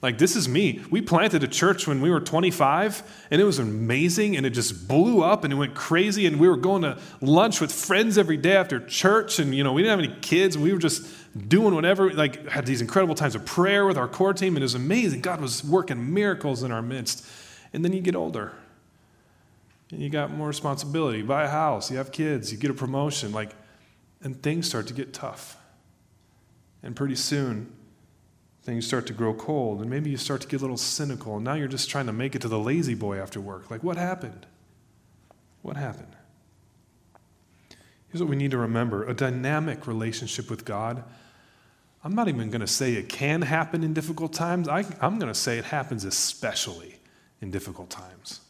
Like, 0.00 0.16
this 0.16 0.34
is 0.34 0.48
me. 0.48 0.80
We 0.88 1.02
planted 1.02 1.44
a 1.44 1.46
church 1.46 1.86
when 1.86 2.00
we 2.00 2.08
were 2.08 2.20
25, 2.20 3.26
and 3.30 3.38
it 3.38 3.44
was 3.44 3.58
amazing, 3.58 4.34
and 4.34 4.46
it 4.46 4.50
just 4.50 4.88
blew 4.88 5.22
up, 5.22 5.44
and 5.44 5.52
it 5.52 5.56
went 5.56 5.74
crazy, 5.74 6.24
and 6.24 6.40
we 6.40 6.48
were 6.48 6.56
going 6.56 6.80
to 6.80 6.98
lunch 7.20 7.60
with 7.60 7.70
friends 7.70 8.16
every 8.16 8.38
day 8.38 8.56
after 8.56 8.80
church, 8.80 9.38
and, 9.38 9.54
you 9.54 9.62
know, 9.62 9.74
we 9.74 9.82
didn't 9.82 10.00
have 10.00 10.10
any 10.10 10.20
kids, 10.22 10.56
and 10.56 10.64
we 10.64 10.72
were 10.72 10.78
just 10.78 11.06
doing 11.48 11.74
whatever, 11.74 12.14
like, 12.14 12.48
had 12.48 12.64
these 12.64 12.80
incredible 12.80 13.14
times 13.14 13.34
of 13.34 13.44
prayer 13.44 13.84
with 13.84 13.98
our 13.98 14.08
core 14.08 14.32
team, 14.32 14.56
and 14.56 14.62
it 14.62 14.64
was 14.64 14.74
amazing. 14.74 15.20
God 15.20 15.38
was 15.38 15.62
working 15.62 16.14
miracles 16.14 16.62
in 16.62 16.72
our 16.72 16.80
midst. 16.80 17.26
And 17.72 17.84
then 17.84 17.92
you 17.92 18.00
get 18.00 18.14
older. 18.14 18.52
And 19.90 20.00
you 20.00 20.08
got 20.08 20.32
more 20.32 20.48
responsibility. 20.48 21.18
You 21.18 21.24
buy 21.24 21.44
a 21.44 21.50
house, 21.50 21.90
you 21.90 21.98
have 21.98 22.12
kids, 22.12 22.50
you 22.52 22.58
get 22.58 22.70
a 22.70 22.74
promotion, 22.74 23.32
like, 23.32 23.54
and 24.22 24.42
things 24.42 24.68
start 24.68 24.86
to 24.88 24.94
get 24.94 25.12
tough. 25.12 25.56
And 26.82 26.96
pretty 26.96 27.16
soon, 27.16 27.72
things 28.62 28.86
start 28.86 29.06
to 29.08 29.12
grow 29.12 29.34
cold, 29.34 29.80
and 29.80 29.90
maybe 29.90 30.10
you 30.10 30.16
start 30.16 30.40
to 30.40 30.48
get 30.48 30.60
a 30.60 30.64
little 30.64 30.76
cynical, 30.76 31.36
and 31.36 31.44
now 31.44 31.54
you're 31.54 31.68
just 31.68 31.90
trying 31.90 32.06
to 32.06 32.12
make 32.12 32.34
it 32.34 32.42
to 32.42 32.48
the 32.48 32.58
La-Z-Boy 32.58 33.18
after 33.18 33.40
work. 33.40 33.70
Like, 33.70 33.82
what 33.82 33.96
happened? 33.96 34.46
What 35.62 35.76
happened? 35.76 36.16
Here's 38.08 38.20
what 38.20 38.28
we 38.28 38.36
need 38.36 38.50
to 38.50 38.58
remember 38.58 39.04
a 39.04 39.14
dynamic 39.14 39.86
relationship 39.86 40.50
with 40.50 40.64
God. 40.64 41.02
I'm 42.04 42.14
not 42.14 42.28
even 42.28 42.50
going 42.50 42.60
to 42.60 42.66
say 42.66 42.94
it 42.94 43.08
can 43.08 43.42
happen 43.42 43.84
in 43.84 43.94
difficult 43.94 44.32
times. 44.32 44.68
I, 44.68 44.80
am 45.00 45.18
going 45.18 45.32
to 45.32 45.38
say 45.38 45.58
it 45.58 45.64
happens 45.64 46.04
especially 46.04 46.96
in 47.42 47.50
difficult 47.50 47.90
times. 47.90 48.40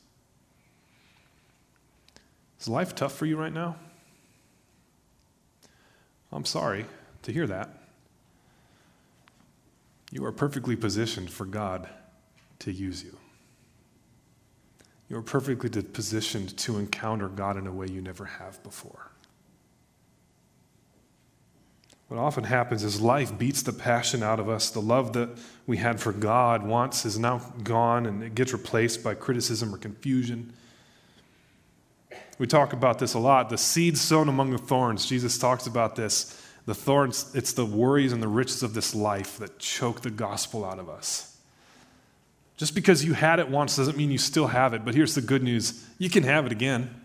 Is 2.61 2.69
life 2.69 2.95
tough 2.95 3.15
for 3.15 3.27
you 3.27 3.37
right 3.37 3.53
now? 3.53 3.75
I'm 6.31 6.45
sorry 6.45 6.87
to 7.23 7.33
hear 7.33 7.47
that. 7.49 7.71
You 10.13 10.25
are 10.25 10.33
perfectly 10.33 10.77
positioned 10.77 11.31
for 11.31 11.47
God 11.47 11.89
to 12.61 12.71
use 12.71 13.03
you. 13.03 13.17
You 15.09 15.17
are 15.17 15.23
perfectly 15.23 15.69
positioned 15.83 16.57
to 16.59 16.79
encounter 16.79 17.29
God 17.29 17.57
in 17.57 17.67
a 17.67 17.73
way 17.73 17.87
you 17.89 18.01
never 18.01 18.25
have 18.25 18.63
before. 18.63 19.11
What 22.13 22.21
often 22.21 22.45
happens 22.45 22.85
is 22.85 23.01
life 23.01 23.39
beats 23.39 23.63
the 23.63 23.73
passion 23.73 24.23
out 24.23 24.39
of 24.39 24.47
us. 24.47 24.69
The 24.69 24.83
love 24.83 25.15
that 25.15 25.31
we 25.67 25.79
had 25.79 25.99
for 25.99 26.13
God 26.13 26.63
once 26.63 27.07
is 27.07 27.19
now 27.19 27.39
gone 27.65 28.05
and 28.05 28.23
it 28.23 28.35
gets 28.35 28.53
replaced 28.53 29.03
by 29.03 29.15
criticism 29.15 29.75
or 29.75 29.79
confusion. 29.79 30.53
We 32.39 32.47
talk 32.47 32.75
about 32.75 32.99
this 32.99 33.15
a 33.15 33.19
lot. 33.19 33.49
The 33.49 33.57
seed 33.57 33.97
sown 33.97 34.29
among 34.29 34.51
the 34.51 34.59
thorns, 34.59 35.07
Jesus 35.07 35.39
talks 35.39 35.67
about 35.67 35.97
this. 35.97 36.39
The 36.67 36.75
thorns, 36.75 37.35
it's 37.35 37.55
the 37.55 37.65
worries 37.65 38.13
and 38.13 38.23
the 38.23 38.29
riches 38.29 38.63
of 38.63 38.75
this 38.75 38.95
life 38.95 39.39
that 39.39 39.59
choke 39.59 40.03
the 40.03 40.11
gospel 40.11 40.67
out 40.67 40.79
of 40.79 40.91
us 40.91 41.35
Just 42.59 42.75
because 42.75 43.03
you 43.03 43.15
had 43.15 43.39
it 43.39 43.49
once 43.49 43.77
doesn't 43.77 43.97
mean 43.97 44.11
you 44.11 44.19
still 44.19 44.49
have 44.49 44.75
it. 44.75 44.85
But 44.85 44.95
here's 44.95 45.15
the 45.15 45.23
good 45.23 45.43
news 45.43 45.89
you 45.97 46.11
can 46.11 46.25
have 46.25 46.45
it 46.45 46.53
again. 46.53 47.02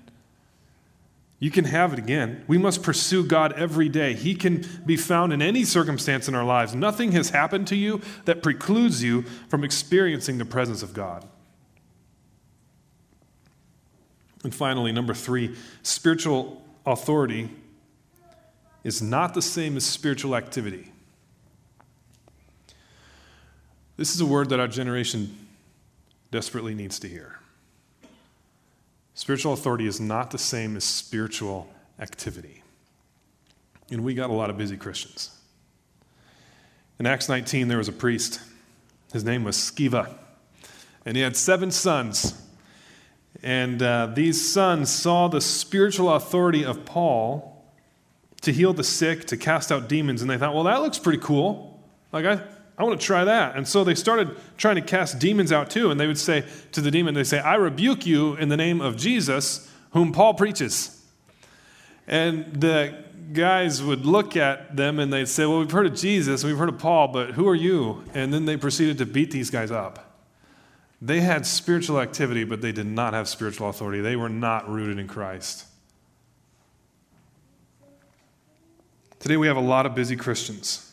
You 1.39 1.51
can 1.51 1.65
have 1.65 1.93
it 1.93 1.99
again. 1.99 2.43
We 2.47 2.57
must 2.57 2.81
pursue 2.81 3.23
God 3.23 3.53
every 3.53 3.89
day. 3.89 4.13
He 4.13 4.33
can 4.33 4.65
be 4.85 4.97
found 4.97 5.31
in 5.31 5.41
any 5.41 5.63
circumstance 5.65 6.27
in 6.27 6.33
our 6.33 6.43
lives. 6.43 6.73
Nothing 6.73 7.11
has 7.11 7.29
happened 7.29 7.67
to 7.67 7.75
you 7.75 8.01
that 8.25 8.41
precludes 8.41 9.03
you 9.03 9.21
from 9.47 9.63
experiencing 9.63 10.39
the 10.39 10.45
presence 10.45 10.81
of 10.81 10.93
God. 10.93 11.27
And 14.43 14.53
finally, 14.53 14.91
number 14.91 15.13
three, 15.13 15.55
spiritual 15.83 16.61
authority 16.85 17.49
is 18.83 19.01
not 19.01 19.33
the 19.33 19.41
same 19.41 19.77
as 19.77 19.85
spiritual 19.85 20.35
activity. 20.35 20.91
This 23.97 24.13
is 24.13 24.21
a 24.21 24.25
word 24.25 24.49
that 24.49 24.59
our 24.59 24.67
generation 24.67 25.37
desperately 26.31 26.73
needs 26.73 26.97
to 26.99 27.07
hear. 27.07 27.36
Spiritual 29.17 29.53
authority 29.53 29.87
is 29.87 29.99
not 29.99 30.29
the 30.29 30.37
same 30.37 30.77
as 30.77 30.83
spiritual 30.83 31.67
activity. 31.99 32.61
And 33.89 34.03
we 34.03 34.13
got 34.13 34.29
a 34.29 34.33
lot 34.33 34.51
of 34.51 34.59
busy 34.59 34.77
Christians. 34.77 35.31
In 36.99 37.07
Acts 37.07 37.27
19, 37.27 37.67
there 37.67 37.79
was 37.79 37.87
a 37.87 37.93
priest. 37.93 38.39
His 39.11 39.23
name 39.23 39.43
was 39.43 39.57
Sceva. 39.57 40.13
And 41.03 41.17
he 41.17 41.23
had 41.23 41.35
seven 41.35 41.71
sons. 41.71 42.39
And 43.41 43.81
uh, 43.81 44.11
these 44.13 44.53
sons 44.53 44.91
saw 44.91 45.27
the 45.27 45.41
spiritual 45.41 46.13
authority 46.13 46.63
of 46.63 46.85
Paul 46.85 47.65
to 48.41 48.53
heal 48.53 48.71
the 48.71 48.83
sick, 48.83 49.25
to 49.25 49.35
cast 49.35 49.71
out 49.71 49.89
demons. 49.89 50.21
And 50.21 50.29
they 50.29 50.37
thought, 50.37 50.53
well, 50.53 50.65
that 50.65 50.83
looks 50.83 50.99
pretty 50.99 51.23
cool. 51.23 51.83
Like, 52.11 52.25
I, 52.25 52.43
I 52.77 52.83
want 52.83 52.99
to 52.99 53.05
try 53.05 53.23
that. 53.23 53.55
And 53.55 53.67
so 53.67 53.83
they 53.83 53.95
started 53.95 54.37
trying 54.57 54.75
to 54.75 54.81
cast 54.81 55.17
demons 55.17 55.51
out 55.51 55.69
too. 55.69 55.89
And 55.89 55.99
they 55.99 56.05
would 56.05 56.19
say 56.19 56.45
to 56.73 56.81
the 56.81 56.91
demon, 56.91 57.15
they 57.15 57.23
say, 57.23 57.39
I 57.39 57.55
rebuke 57.55 58.05
you 58.05 58.35
in 58.35 58.49
the 58.49 58.57
name 58.57 58.81
of 58.81 58.97
Jesus, 58.97 59.71
whom 59.91 60.11
Paul 60.11 60.35
preaches. 60.35 61.03
And 62.05 62.61
the 62.61 63.03
guys 63.33 63.81
would 63.81 64.05
look 64.05 64.37
at 64.37 64.75
them 64.75 64.99
and 64.99 65.11
they'd 65.11 65.27
say, 65.27 65.45
Well, 65.45 65.59
we've 65.59 65.71
heard 65.71 65.87
of 65.87 65.95
Jesus, 65.95 66.43
we've 66.43 66.57
heard 66.57 66.69
of 66.69 66.77
Paul, 66.77 67.07
but 67.07 67.31
who 67.31 67.47
are 67.47 67.55
you? 67.55 68.03
And 68.13 68.31
then 68.31 68.45
they 68.45 68.57
proceeded 68.57 68.99
to 68.99 69.05
beat 69.05 69.31
these 69.31 69.49
guys 69.49 69.71
up. 69.71 70.03
They 71.01 71.21
had 71.21 71.45
spiritual 71.45 71.99
activity, 71.99 72.43
but 72.43 72.61
they 72.61 72.71
did 72.71 72.87
not 72.87 73.13
have 73.13 73.27
spiritual 73.27 73.69
authority. 73.69 74.01
They 74.01 74.15
were 74.15 74.29
not 74.29 74.69
rooted 74.69 74.99
in 74.99 75.07
Christ. 75.07 75.65
Today 79.19 79.37
we 79.37 79.47
have 79.47 79.57
a 79.57 79.61
lot 79.61 79.85
of 79.85 79.95
busy 79.95 80.15
Christians 80.15 80.86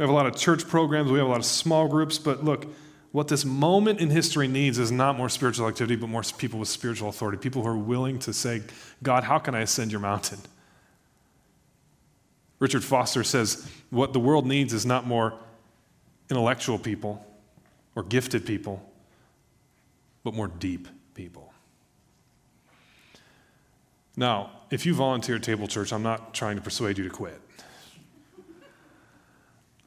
we 0.00 0.04
have 0.04 0.08
a 0.08 0.14
lot 0.14 0.24
of 0.24 0.34
church 0.34 0.66
programs, 0.66 1.10
we 1.10 1.18
have 1.18 1.28
a 1.28 1.30
lot 1.30 1.40
of 1.40 1.44
small 1.44 1.86
groups, 1.86 2.16
but 2.16 2.42
look, 2.42 2.64
what 3.12 3.28
this 3.28 3.44
moment 3.44 4.00
in 4.00 4.08
history 4.08 4.48
needs 4.48 4.78
is 4.78 4.90
not 4.90 5.14
more 5.14 5.28
spiritual 5.28 5.68
activity, 5.68 5.94
but 5.94 6.08
more 6.08 6.22
people 6.38 6.58
with 6.58 6.70
spiritual 6.70 7.10
authority, 7.10 7.36
people 7.36 7.60
who 7.60 7.68
are 7.68 7.76
willing 7.76 8.18
to 8.20 8.32
say, 8.32 8.62
God, 9.02 9.24
how 9.24 9.38
can 9.38 9.54
I 9.54 9.60
ascend 9.60 9.92
your 9.92 10.00
mountain? 10.00 10.38
Richard 12.60 12.82
Foster 12.82 13.22
says, 13.22 13.70
what 13.90 14.14
the 14.14 14.20
world 14.20 14.46
needs 14.46 14.72
is 14.72 14.86
not 14.86 15.06
more 15.06 15.34
intellectual 16.30 16.78
people 16.78 17.22
or 17.94 18.02
gifted 18.02 18.46
people, 18.46 18.82
but 20.24 20.32
more 20.32 20.48
deep 20.48 20.88
people. 21.12 21.52
Now, 24.16 24.62
if 24.70 24.86
you 24.86 24.94
volunteer 24.94 25.36
at 25.36 25.42
Table 25.42 25.66
Church, 25.66 25.92
I'm 25.92 26.02
not 26.02 26.32
trying 26.32 26.56
to 26.56 26.62
persuade 26.62 26.96
you 26.96 27.04
to 27.04 27.10
quit. 27.10 27.38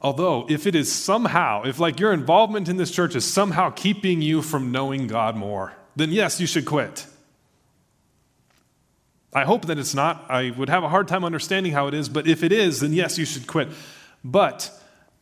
Although, 0.04 0.46
if 0.50 0.68
it 0.68 0.76
is 0.76 0.92
somehow, 0.92 1.64
if 1.64 1.80
like 1.80 2.00
your 2.00 2.12
involvement 2.12 2.68
in 2.68 2.76
this 2.76 2.92
church 2.92 3.16
is 3.16 3.24
somehow 3.24 3.70
keeping 3.70 4.22
you 4.22 4.42
from 4.42 4.72
knowing 4.72 5.08
God 5.08 5.38
more, 5.38 5.74
then 5.96 6.12
yes, 6.12 6.42
you 6.42 6.48
should 6.48 6.66
quit. 6.66 7.08
I 9.34 9.46
hope 9.46 9.66
that 9.66 9.80
it's 9.80 9.96
not. 9.96 10.30
I 10.30 10.52
would 10.52 10.70
have 10.70 10.84
a 10.84 10.90
hard 10.90 11.08
time 11.08 11.24
understanding 11.24 11.72
how 11.72 11.88
it 11.88 11.94
is, 11.94 12.10
but 12.10 12.28
if 12.28 12.44
it 12.44 12.52
is, 12.52 12.82
then 12.82 12.92
yes, 12.92 13.18
you 13.18 13.26
should 13.26 13.48
quit. 13.48 13.70
But 14.24 14.70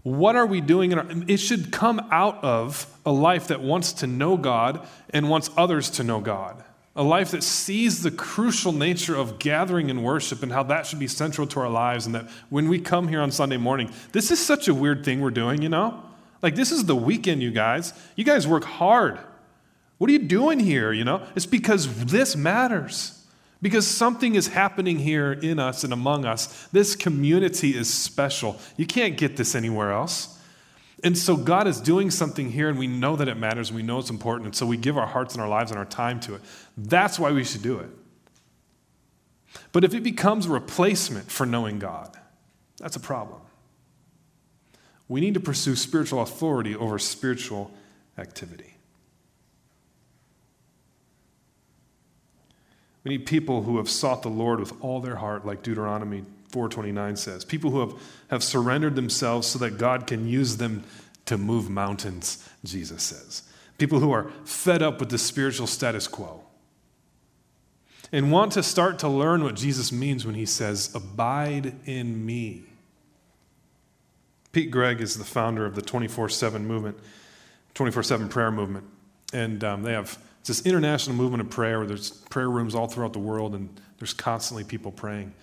what 0.02 0.36
are 0.36 0.48
we 0.48 0.62
doing? 0.62 0.94
Our, 0.96 1.06
it 1.28 1.38
should 1.38 1.72
come 1.72 2.00
out 2.12 2.44
of 2.44 2.88
a 3.06 3.12
life 3.12 3.48
that 3.48 3.62
wants 3.62 3.94
to 3.94 4.08
know 4.08 4.36
God 4.36 4.86
and 5.12 5.30
wants 5.30 5.52
others 5.56 5.92
to 5.92 6.04
know 6.04 6.20
God 6.20 6.64
a 6.96 7.04
life 7.04 7.32
that 7.32 7.44
sees 7.44 8.04
the 8.04 8.12
crucial 8.12 8.74
nature 8.74 9.16
of 9.16 9.40
gathering 9.40 9.90
in 9.90 10.04
worship 10.04 10.44
and 10.44 10.52
how 10.52 10.64
that 10.64 10.86
should 10.86 11.00
be 11.00 11.08
central 11.08 11.48
to 11.48 11.60
our 11.60 11.70
lives, 11.70 12.06
and 12.06 12.14
that 12.16 12.30
when 12.50 12.68
we 12.68 12.80
come 12.80 13.08
here 13.08 13.22
on 13.22 13.32
Sunday 13.32 13.58
morning, 13.58 13.92
this 14.12 14.30
is 14.30 14.46
such 14.46 14.68
a 14.68 14.74
weird 14.74 15.06
thing 15.06 15.22
we're 15.22 15.32
doing, 15.32 15.62
you 15.62 15.70
know? 15.70 16.04
Like, 16.42 16.56
this 16.56 16.72
is 16.72 16.86
the 16.86 16.96
weekend, 16.96 17.42
you 17.42 17.52
guys. 17.52 17.94
You 18.16 18.24
guys 18.24 18.48
work 18.48 18.64
hard. 18.64 19.20
What 20.00 20.10
are 20.10 20.14
you 20.14 20.20
doing 20.20 20.60
here, 20.60 20.92
you 20.92 21.06
know? 21.06 21.26
It's 21.36 21.46
because 21.46 22.06
this 22.06 22.36
matters. 22.36 23.18
Because 23.62 23.86
something 23.86 24.34
is 24.34 24.48
happening 24.48 24.98
here 24.98 25.32
in 25.32 25.60
us 25.60 25.84
and 25.84 25.94
among 25.94 26.26
us. 26.26 26.68
This 26.72 26.96
community 26.96 27.78
is 27.78 27.94
special. 27.94 28.60
You 28.76 28.88
can't 28.88 29.16
get 29.16 29.38
this 29.38 29.54
anywhere 29.54 29.92
else. 29.92 30.40
And 31.04 31.18
so 31.18 31.36
God 31.36 31.68
is 31.68 31.82
doing 31.82 32.12
something 32.12 32.52
here, 32.52 32.70
and 32.70 32.78
we 32.78 32.88
know 32.88 33.16
that 33.16 33.28
it 33.28 33.36
matters, 33.36 33.70
and 33.70 33.76
we 33.76 33.82
know 33.84 33.98
it's 33.98 34.12
important, 34.12 34.46
and 34.46 34.56
so 34.56 34.66
we 34.66 34.78
give 34.78 34.98
our 34.98 35.08
hearts 35.08 35.34
and 35.34 35.42
our 35.42 35.50
lives 35.50 35.72
and 35.72 35.80
our 35.80 35.86
time 35.86 36.20
to 36.22 36.36
it. 36.36 36.42
That's 36.78 37.18
why 37.18 37.32
we 37.32 37.44
should 37.44 37.64
do 37.64 37.80
it. 37.80 37.90
But 39.72 39.84
if 39.84 39.94
it 39.94 40.04
becomes 40.04 40.46
a 40.46 40.50
replacement 40.50 41.32
for 41.32 41.46
knowing 41.46 41.80
God, 41.80 42.16
that's 42.78 42.96
a 42.96 43.00
problem. 43.00 43.42
We 45.08 45.22
need 45.22 45.34
to 45.34 45.40
pursue 45.40 45.76
spiritual 45.76 46.22
authority 46.22 46.76
over 46.76 47.00
spiritual 47.00 47.72
activity. 48.18 48.76
We 53.04 53.10
need 53.10 53.26
people 53.26 53.64
who 53.64 53.78
have 53.78 53.90
sought 53.90 54.22
the 54.22 54.30
Lord 54.30 54.60
with 54.60 54.74
all 54.82 55.02
their 55.02 55.16
heart, 55.16 55.46
like 55.46 55.64
Deuteronomy 55.64 56.24
429 56.52 57.16
says. 57.16 57.46
People 57.46 57.72
who 57.72 57.80
have, 57.80 57.94
have 58.30 58.44
surrendered 58.44 58.96
themselves 58.96 59.48
so 59.48 59.60
that 59.60 59.78
God 59.78 60.08
can 60.08 60.28
use 60.28 60.58
them 60.58 60.84
to 61.26 61.38
move 61.38 61.70
mountains, 61.70 62.48
Jesus 62.64 63.04
says. 63.04 63.44
People 63.78 64.00
who 64.00 64.12
are 64.12 64.32
fed 64.46 64.82
up 64.82 65.00
with 65.00 65.10
the 65.10 65.18
spiritual 65.18 65.68
status 65.68 66.08
quo 66.08 66.44
and 68.12 68.32
want 68.32 68.52
to 68.54 68.64
start 68.64 69.00
to 69.00 69.08
learn 69.08 69.44
what 69.44 69.56
Jesus 69.56 69.92
means 69.92 70.26
when 70.26 70.36
he 70.36 70.46
says, 70.46 70.94
Abide 70.94 71.74
in 71.86 72.26
me. 72.26 72.64
Pete 74.52 74.70
Greig 74.70 75.00
is 75.00 75.18
the 75.18 75.24
founder 75.24 75.66
of 75.66 75.76
the 75.76 75.82
24 75.82 76.30
7 76.30 76.66
movement, 76.66 76.98
24 77.74 78.04
7 78.04 78.30
prayer 78.30 78.52
movement. 78.52 78.86
And 79.34 79.64
um, 79.64 79.84
they 79.84 79.94
have 79.94 80.18
this 80.44 80.66
international 80.66 81.16
movement 81.16 81.42
of 81.42 81.50
prayer 81.50 81.80
where 81.80 81.88
there's 81.88 82.12
prayer 82.12 82.50
rooms 82.50 82.76
all 82.76 82.88
throughout 82.88 83.14
the 83.14 83.20
world 83.20 83.56
and 83.56 83.70
there's 84.00 84.14
constantly 84.14 84.64
people 84.64 84.92
praying. 84.92 85.34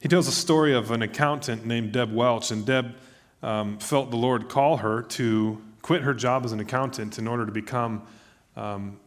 He 0.00 0.08
tells 0.08 0.28
a 0.28 0.32
story 0.32 0.74
of 0.74 0.92
an 0.92 1.02
accountant 1.02 1.66
named 1.66 1.92
Deb 1.92 2.12
Welch, 2.12 2.52
and 2.52 2.64
Deb 2.64 2.94
um, 3.42 3.78
felt 3.78 4.10
the 4.10 4.16
Lord 4.16 4.48
call 4.48 4.76
her 4.78 5.02
to 5.02 5.60
quit 5.82 6.02
her 6.02 6.14
job 6.14 6.44
as 6.44 6.52
an 6.52 6.60
accountant 6.60 7.18
in 7.18 7.26
order 7.26 7.44
to 7.44 7.50
become 7.50 8.06
um, 8.56 9.00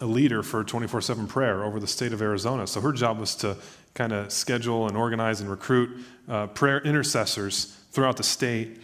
a 0.00 0.06
leader 0.06 0.42
for 0.42 0.64
24 0.64 1.02
7 1.02 1.26
prayer 1.26 1.62
over 1.62 1.78
the 1.78 1.86
state 1.86 2.12
of 2.12 2.22
Arizona. 2.22 2.66
So 2.66 2.80
her 2.80 2.92
job 2.92 3.18
was 3.18 3.34
to 3.36 3.56
kind 3.92 4.12
of 4.12 4.32
schedule 4.32 4.88
and 4.88 4.96
organize 4.96 5.40
and 5.40 5.50
recruit 5.50 5.90
uh, 6.28 6.46
prayer 6.48 6.80
intercessors 6.80 7.76
throughout 7.92 8.16
the 8.16 8.22
state. 8.22 8.80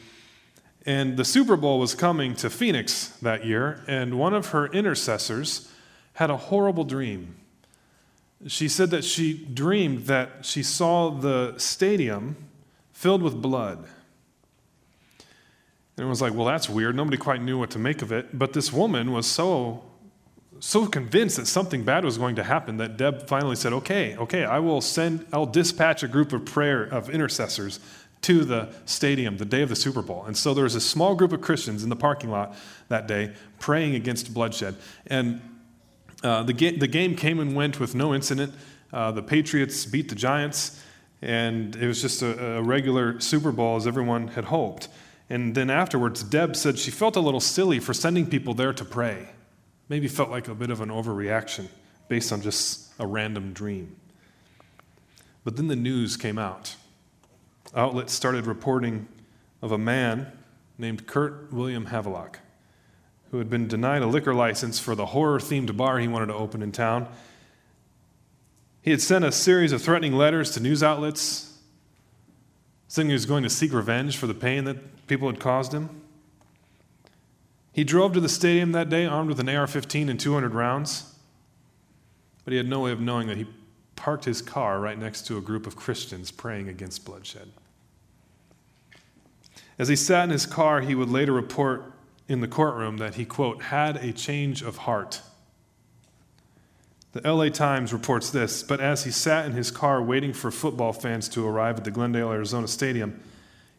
And 0.84 1.16
the 1.16 1.24
Super 1.24 1.56
Bowl 1.56 1.78
was 1.78 1.94
coming 1.94 2.34
to 2.36 2.50
Phoenix 2.50 3.08
that 3.22 3.44
year, 3.46 3.82
and 3.86 4.18
one 4.18 4.34
of 4.34 4.48
her 4.48 4.66
intercessors 4.66 5.70
had 6.14 6.30
a 6.30 6.36
horrible 6.36 6.84
dream. 6.84 7.36
She 8.46 8.68
said 8.68 8.90
that 8.90 9.04
she 9.04 9.34
dreamed 9.34 10.06
that 10.06 10.46
she 10.46 10.62
saw 10.62 11.10
the 11.10 11.54
stadium 11.58 12.36
filled 12.92 13.22
with 13.22 13.40
blood. 13.40 13.86
And 15.96 16.06
it 16.06 16.08
was 16.08 16.22
like, 16.22 16.32
well, 16.32 16.46
that's 16.46 16.68
weird. 16.68 16.96
Nobody 16.96 17.18
quite 17.18 17.42
knew 17.42 17.58
what 17.58 17.70
to 17.72 17.78
make 17.78 18.00
of 18.00 18.12
it. 18.12 18.38
But 18.38 18.54
this 18.54 18.72
woman 18.72 19.12
was 19.12 19.26
so, 19.26 19.84
so 20.58 20.86
convinced 20.86 21.36
that 21.36 21.46
something 21.46 21.84
bad 21.84 22.04
was 22.04 22.16
going 22.16 22.36
to 22.36 22.42
happen 22.42 22.78
that 22.78 22.96
Deb 22.96 23.28
finally 23.28 23.56
said, 23.56 23.74
okay, 23.74 24.16
okay, 24.16 24.44
I 24.44 24.58
will 24.60 24.80
send, 24.80 25.26
I'll 25.32 25.44
dispatch 25.44 26.02
a 26.02 26.08
group 26.08 26.32
of 26.32 26.46
prayer, 26.46 26.84
of 26.84 27.10
intercessors 27.10 27.80
to 28.22 28.44
the 28.44 28.72
stadium 28.86 29.36
the 29.36 29.44
day 29.44 29.60
of 29.60 29.68
the 29.68 29.76
Super 29.76 30.00
Bowl. 30.00 30.24
And 30.24 30.36
so 30.36 30.54
there 30.54 30.64
was 30.64 30.74
a 30.74 30.80
small 30.80 31.14
group 31.14 31.32
of 31.32 31.42
Christians 31.42 31.82
in 31.82 31.90
the 31.90 31.96
parking 31.96 32.30
lot 32.30 32.54
that 32.88 33.06
day 33.06 33.34
praying 33.58 33.94
against 33.94 34.32
bloodshed. 34.32 34.76
And 35.06 35.40
uh, 36.22 36.42
the, 36.42 36.52
ga- 36.52 36.76
the 36.76 36.86
game 36.86 37.16
came 37.16 37.40
and 37.40 37.54
went 37.54 37.80
with 37.80 37.94
no 37.94 38.14
incident. 38.14 38.54
Uh, 38.92 39.12
the 39.12 39.22
Patriots 39.22 39.86
beat 39.86 40.08
the 40.08 40.14
Giants, 40.14 40.82
and 41.22 41.76
it 41.76 41.86
was 41.86 42.02
just 42.02 42.22
a, 42.22 42.56
a, 42.56 42.62
regular 42.62 43.20
Super 43.20 43.52
Bowl 43.52 43.76
as 43.76 43.86
everyone 43.86 44.28
had 44.28 44.44
hoped. 44.44 44.88
And 45.28 45.54
then 45.54 45.70
afterwards, 45.70 46.22
Deb 46.22 46.56
said 46.56 46.78
she 46.78 46.90
felt 46.90 47.16
a 47.16 47.20
little 47.20 47.40
silly 47.40 47.78
for 47.78 47.94
sending 47.94 48.26
people 48.26 48.52
there 48.52 48.72
to 48.72 48.84
pray. 48.84 49.28
Maybe 49.88 50.08
felt 50.08 50.30
like 50.30 50.48
a 50.48 50.54
bit 50.54 50.70
of 50.70 50.80
an 50.80 50.88
overreaction 50.88 51.68
based 52.08 52.32
on 52.32 52.42
just 52.42 52.92
a 52.98 53.06
random 53.06 53.52
dream. 53.52 53.96
But 55.44 55.56
then 55.56 55.68
the 55.68 55.76
news 55.76 56.16
came 56.16 56.38
out. 56.38 56.74
Outlets 57.74 58.12
started 58.12 58.46
reporting 58.46 59.06
of 59.62 59.72
a 59.72 59.78
man 59.78 60.32
named 60.76 61.06
Kurt 61.06 61.52
William 61.52 61.86
Havelock 61.86 62.40
who 63.30 63.38
had 63.38 63.48
been 63.48 63.68
denied 63.68 64.02
a 64.02 64.06
liquor 64.06 64.34
license 64.34 64.78
for 64.78 64.94
the 64.94 65.06
horror 65.06 65.38
themed 65.38 65.76
bar 65.76 65.98
he 65.98 66.08
wanted 66.08 66.26
to 66.26 66.34
open 66.34 66.62
in 66.62 66.72
town. 66.72 67.08
He 68.82 68.90
had 68.90 69.00
sent 69.00 69.24
a 69.24 69.32
series 69.32 69.72
of 69.72 69.82
threatening 69.82 70.14
letters 70.14 70.50
to 70.52 70.60
news 70.60 70.82
outlets, 70.82 71.58
saying 72.88 73.08
he 73.08 73.12
was 73.12 73.26
going 73.26 73.42
to 73.44 73.50
seek 73.50 73.72
revenge 73.72 74.16
for 74.16 74.26
the 74.26 74.34
pain 74.34 74.64
that 74.64 75.06
people 75.06 75.28
had 75.28 75.38
caused 75.38 75.72
him. 75.72 76.02
He 77.72 77.84
drove 77.84 78.14
to 78.14 78.20
the 78.20 78.28
stadium 78.28 78.72
that 78.72 78.88
day 78.88 79.06
armed 79.06 79.28
with 79.28 79.38
an 79.38 79.48
AR 79.48 79.66
15 79.66 80.08
and 80.08 80.18
200 80.18 80.54
rounds, 80.54 81.14
but 82.44 82.52
he 82.52 82.56
had 82.56 82.68
no 82.68 82.80
way 82.80 82.90
of 82.90 83.00
knowing 83.00 83.28
that 83.28 83.36
he 83.36 83.46
parked 83.94 84.24
his 84.24 84.42
car 84.42 84.80
right 84.80 84.98
next 84.98 85.26
to 85.26 85.36
a 85.36 85.40
group 85.40 85.66
of 85.66 85.76
Christians 85.76 86.30
praying 86.32 86.68
against 86.68 87.04
bloodshed. 87.04 87.52
As 89.78 89.88
he 89.88 89.96
sat 89.96 90.24
in 90.24 90.30
his 90.30 90.46
car, 90.46 90.80
he 90.80 90.94
would 90.94 91.10
later 91.10 91.32
report 91.32 91.92
in 92.30 92.40
the 92.40 92.46
courtroom 92.46 92.98
that 92.98 93.16
he, 93.16 93.24
quote, 93.24 93.60
had 93.60 93.96
a 93.96 94.12
change 94.12 94.62
of 94.62 94.76
heart. 94.78 95.20
The 97.10 97.28
LA 97.28 97.48
Times 97.48 97.92
reports 97.92 98.30
this, 98.30 98.62
but 98.62 98.78
as 98.78 99.02
he 99.02 99.10
sat 99.10 99.46
in 99.46 99.52
his 99.52 99.72
car 99.72 100.00
waiting 100.00 100.32
for 100.32 100.52
football 100.52 100.92
fans 100.92 101.28
to 101.30 101.44
arrive 101.44 101.78
at 101.78 101.84
the 101.84 101.90
Glendale, 101.90 102.30
Arizona 102.30 102.68
stadium, 102.68 103.20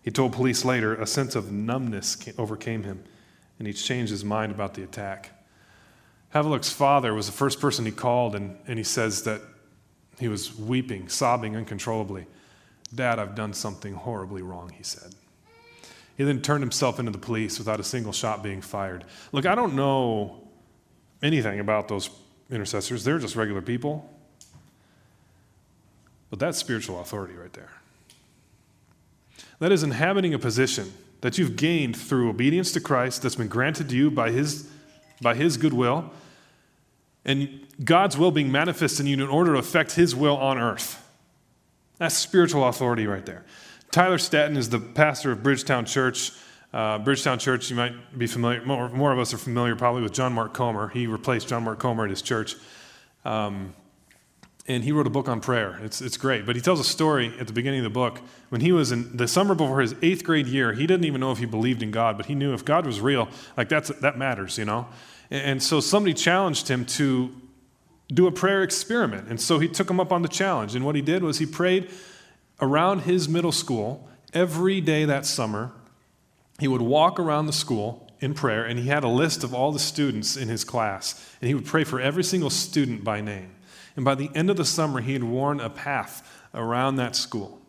he 0.03 0.11
told 0.11 0.33
police 0.33 0.65
later 0.65 0.93
a 0.93 1.07
sense 1.07 1.33
of 1.33 1.49
numbness 1.49 2.17
overcame 2.37 2.83
him, 2.83 3.01
and 3.57 3.69
he 3.69 3.73
changed 3.73 4.11
his 4.11 4.25
mind 4.25 4.51
about 4.51 4.73
the 4.73 4.83
attack. 4.83 5.29
Havelock's 6.31 6.73
father 6.73 7.13
was 7.13 7.27
the 7.27 7.31
first 7.31 7.61
person 7.61 7.85
he 7.85 7.91
called, 7.91 8.35
and, 8.35 8.57
and 8.67 8.77
he 8.77 8.83
says 8.83 9.23
that 9.23 9.39
he 10.19 10.27
was 10.27 10.53
weeping, 10.59 11.07
sobbing 11.07 11.55
uncontrollably. 11.55 12.25
Dad, 12.93 13.17
I've 13.17 13.33
done 13.33 13.53
something 13.53 13.93
horribly 13.93 14.41
wrong, 14.41 14.73
he 14.77 14.83
said. 14.83 15.15
He 16.21 16.25
then 16.25 16.39
turned 16.39 16.61
himself 16.61 16.99
into 16.99 17.11
the 17.11 17.17
police 17.17 17.57
without 17.57 17.79
a 17.79 17.83
single 17.83 18.13
shot 18.13 18.43
being 18.43 18.61
fired. 18.61 19.05
Look, 19.31 19.47
I 19.47 19.55
don't 19.55 19.73
know 19.73 20.47
anything 21.23 21.59
about 21.59 21.87
those 21.87 22.11
intercessors, 22.51 23.03
they're 23.03 23.17
just 23.17 23.35
regular 23.35 23.63
people. 23.63 24.07
But 26.29 26.37
that's 26.37 26.59
spiritual 26.59 27.01
authority 27.01 27.33
right 27.33 27.51
there. 27.53 27.71
That 29.57 29.71
is 29.71 29.81
inhabiting 29.81 30.35
a 30.35 30.37
position 30.37 30.93
that 31.21 31.39
you've 31.39 31.55
gained 31.55 31.97
through 31.97 32.29
obedience 32.29 32.71
to 32.73 32.81
Christ 32.81 33.23
that's 33.23 33.33
been 33.33 33.47
granted 33.47 33.89
to 33.89 33.95
you 33.95 34.11
by 34.11 34.29
His, 34.29 34.69
by 35.23 35.33
his 35.33 35.57
goodwill, 35.57 36.11
and 37.25 37.61
God's 37.83 38.15
will 38.15 38.29
being 38.29 38.51
manifested 38.51 39.07
in 39.07 39.07
you 39.07 39.25
in 39.25 39.27
order 39.27 39.53
to 39.53 39.57
affect 39.57 39.93
His 39.93 40.15
will 40.15 40.37
on 40.37 40.59
earth. 40.59 41.03
That's 41.97 42.15
spiritual 42.15 42.67
authority 42.67 43.07
right 43.07 43.25
there. 43.25 43.43
Tyler 43.91 44.17
Staton 44.17 44.55
is 44.55 44.69
the 44.69 44.79
pastor 44.79 45.33
of 45.33 45.43
Bridgetown 45.43 45.85
Church. 45.85 46.31
Uh, 46.73 46.97
Bridgetown 46.97 47.39
Church, 47.39 47.69
you 47.69 47.75
might 47.75 48.17
be 48.17 48.25
familiar, 48.25 48.63
more, 48.63 48.87
more, 48.87 49.11
of 49.11 49.19
us 49.19 49.33
are 49.33 49.37
familiar 49.37 49.75
probably 49.75 50.01
with 50.01 50.13
John 50.13 50.31
Mark 50.31 50.53
Comer. 50.53 50.87
He 50.87 51.07
replaced 51.07 51.49
John 51.49 51.65
Mark 51.65 51.79
Comer 51.79 52.05
at 52.05 52.09
his 52.09 52.21
church. 52.21 52.55
Um, 53.25 53.73
and 54.65 54.81
he 54.81 54.93
wrote 54.93 55.07
a 55.07 55.09
book 55.09 55.27
on 55.27 55.41
prayer. 55.41 55.77
It's, 55.83 56.01
it's 56.01 56.15
great. 56.15 56.45
But 56.45 56.55
he 56.55 56.61
tells 56.61 56.79
a 56.79 56.85
story 56.85 57.33
at 57.37 57.47
the 57.47 57.53
beginning 57.53 57.81
of 57.81 57.83
the 57.83 57.89
book. 57.89 58.21
When 58.47 58.61
he 58.61 58.71
was 58.71 58.93
in 58.93 59.17
the 59.17 59.27
summer 59.27 59.55
before 59.55 59.81
his 59.81 59.93
eighth 60.01 60.23
grade 60.23 60.47
year, 60.47 60.71
he 60.71 60.87
didn't 60.87 61.03
even 61.03 61.19
know 61.19 61.33
if 61.33 61.39
he 61.39 61.45
believed 61.45 61.83
in 61.83 61.91
God, 61.91 62.15
but 62.15 62.27
he 62.27 62.35
knew 62.35 62.53
if 62.53 62.63
God 62.63 62.85
was 62.85 63.01
real, 63.01 63.27
like 63.57 63.67
that's, 63.67 63.89
that 63.89 64.17
matters, 64.17 64.57
you 64.57 64.63
know? 64.63 64.87
And, 65.29 65.41
and 65.41 65.63
so 65.63 65.81
somebody 65.81 66.13
challenged 66.13 66.69
him 66.69 66.85
to 66.85 67.35
do 68.07 68.25
a 68.27 68.31
prayer 68.31 68.63
experiment. 68.63 69.27
And 69.27 69.41
so 69.41 69.59
he 69.59 69.67
took 69.67 69.89
him 69.89 69.99
up 69.99 70.13
on 70.13 70.21
the 70.21 70.29
challenge. 70.29 70.75
And 70.75 70.85
what 70.85 70.95
he 70.95 71.01
did 71.01 71.23
was 71.23 71.39
he 71.39 71.45
prayed 71.45 71.89
around 72.61 73.01
his 73.01 73.27
middle 73.27 73.51
school 73.51 74.07
every 74.33 74.79
day 74.81 75.05
that 75.05 75.25
summer. 75.25 75.71
He 76.59 76.67
would 76.67 76.81
walk 76.81 77.19
around 77.19 77.47
the 77.47 77.53
school 77.53 78.07
in 78.19 78.35
prayer, 78.35 78.63
and 78.63 78.77
he 78.77 78.87
had 78.87 79.03
a 79.03 79.07
list 79.07 79.43
of 79.43 79.53
all 79.53 79.71
the 79.71 79.79
students 79.79 80.37
in 80.37 80.47
his 80.47 80.63
class, 80.63 81.35
and 81.41 81.47
he 81.47 81.55
would 81.55 81.65
pray 81.65 81.83
for 81.83 81.99
every 81.99 82.23
single 82.23 82.51
student 82.51 83.03
by 83.03 83.19
name. 83.19 83.55
And 83.95 84.05
by 84.05 84.15
the 84.15 84.29
end 84.35 84.49
of 84.49 84.57
the 84.57 84.65
summer, 84.65 85.01
he 85.01 85.13
had 85.13 85.23
worn 85.23 85.59
a 85.59 85.69
path 85.69 86.45
around 86.53 86.97
that 86.97 87.15
school. 87.15 87.59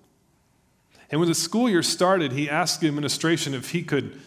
And 1.10 1.20
when 1.20 1.28
the 1.28 1.34
school 1.34 1.68
year 1.68 1.82
started, 1.82 2.32
he 2.32 2.48
asked 2.48 2.80
the 2.80 2.88
administration 2.88 3.54
if 3.54 3.70
he 3.70 3.82
could, 3.82 4.20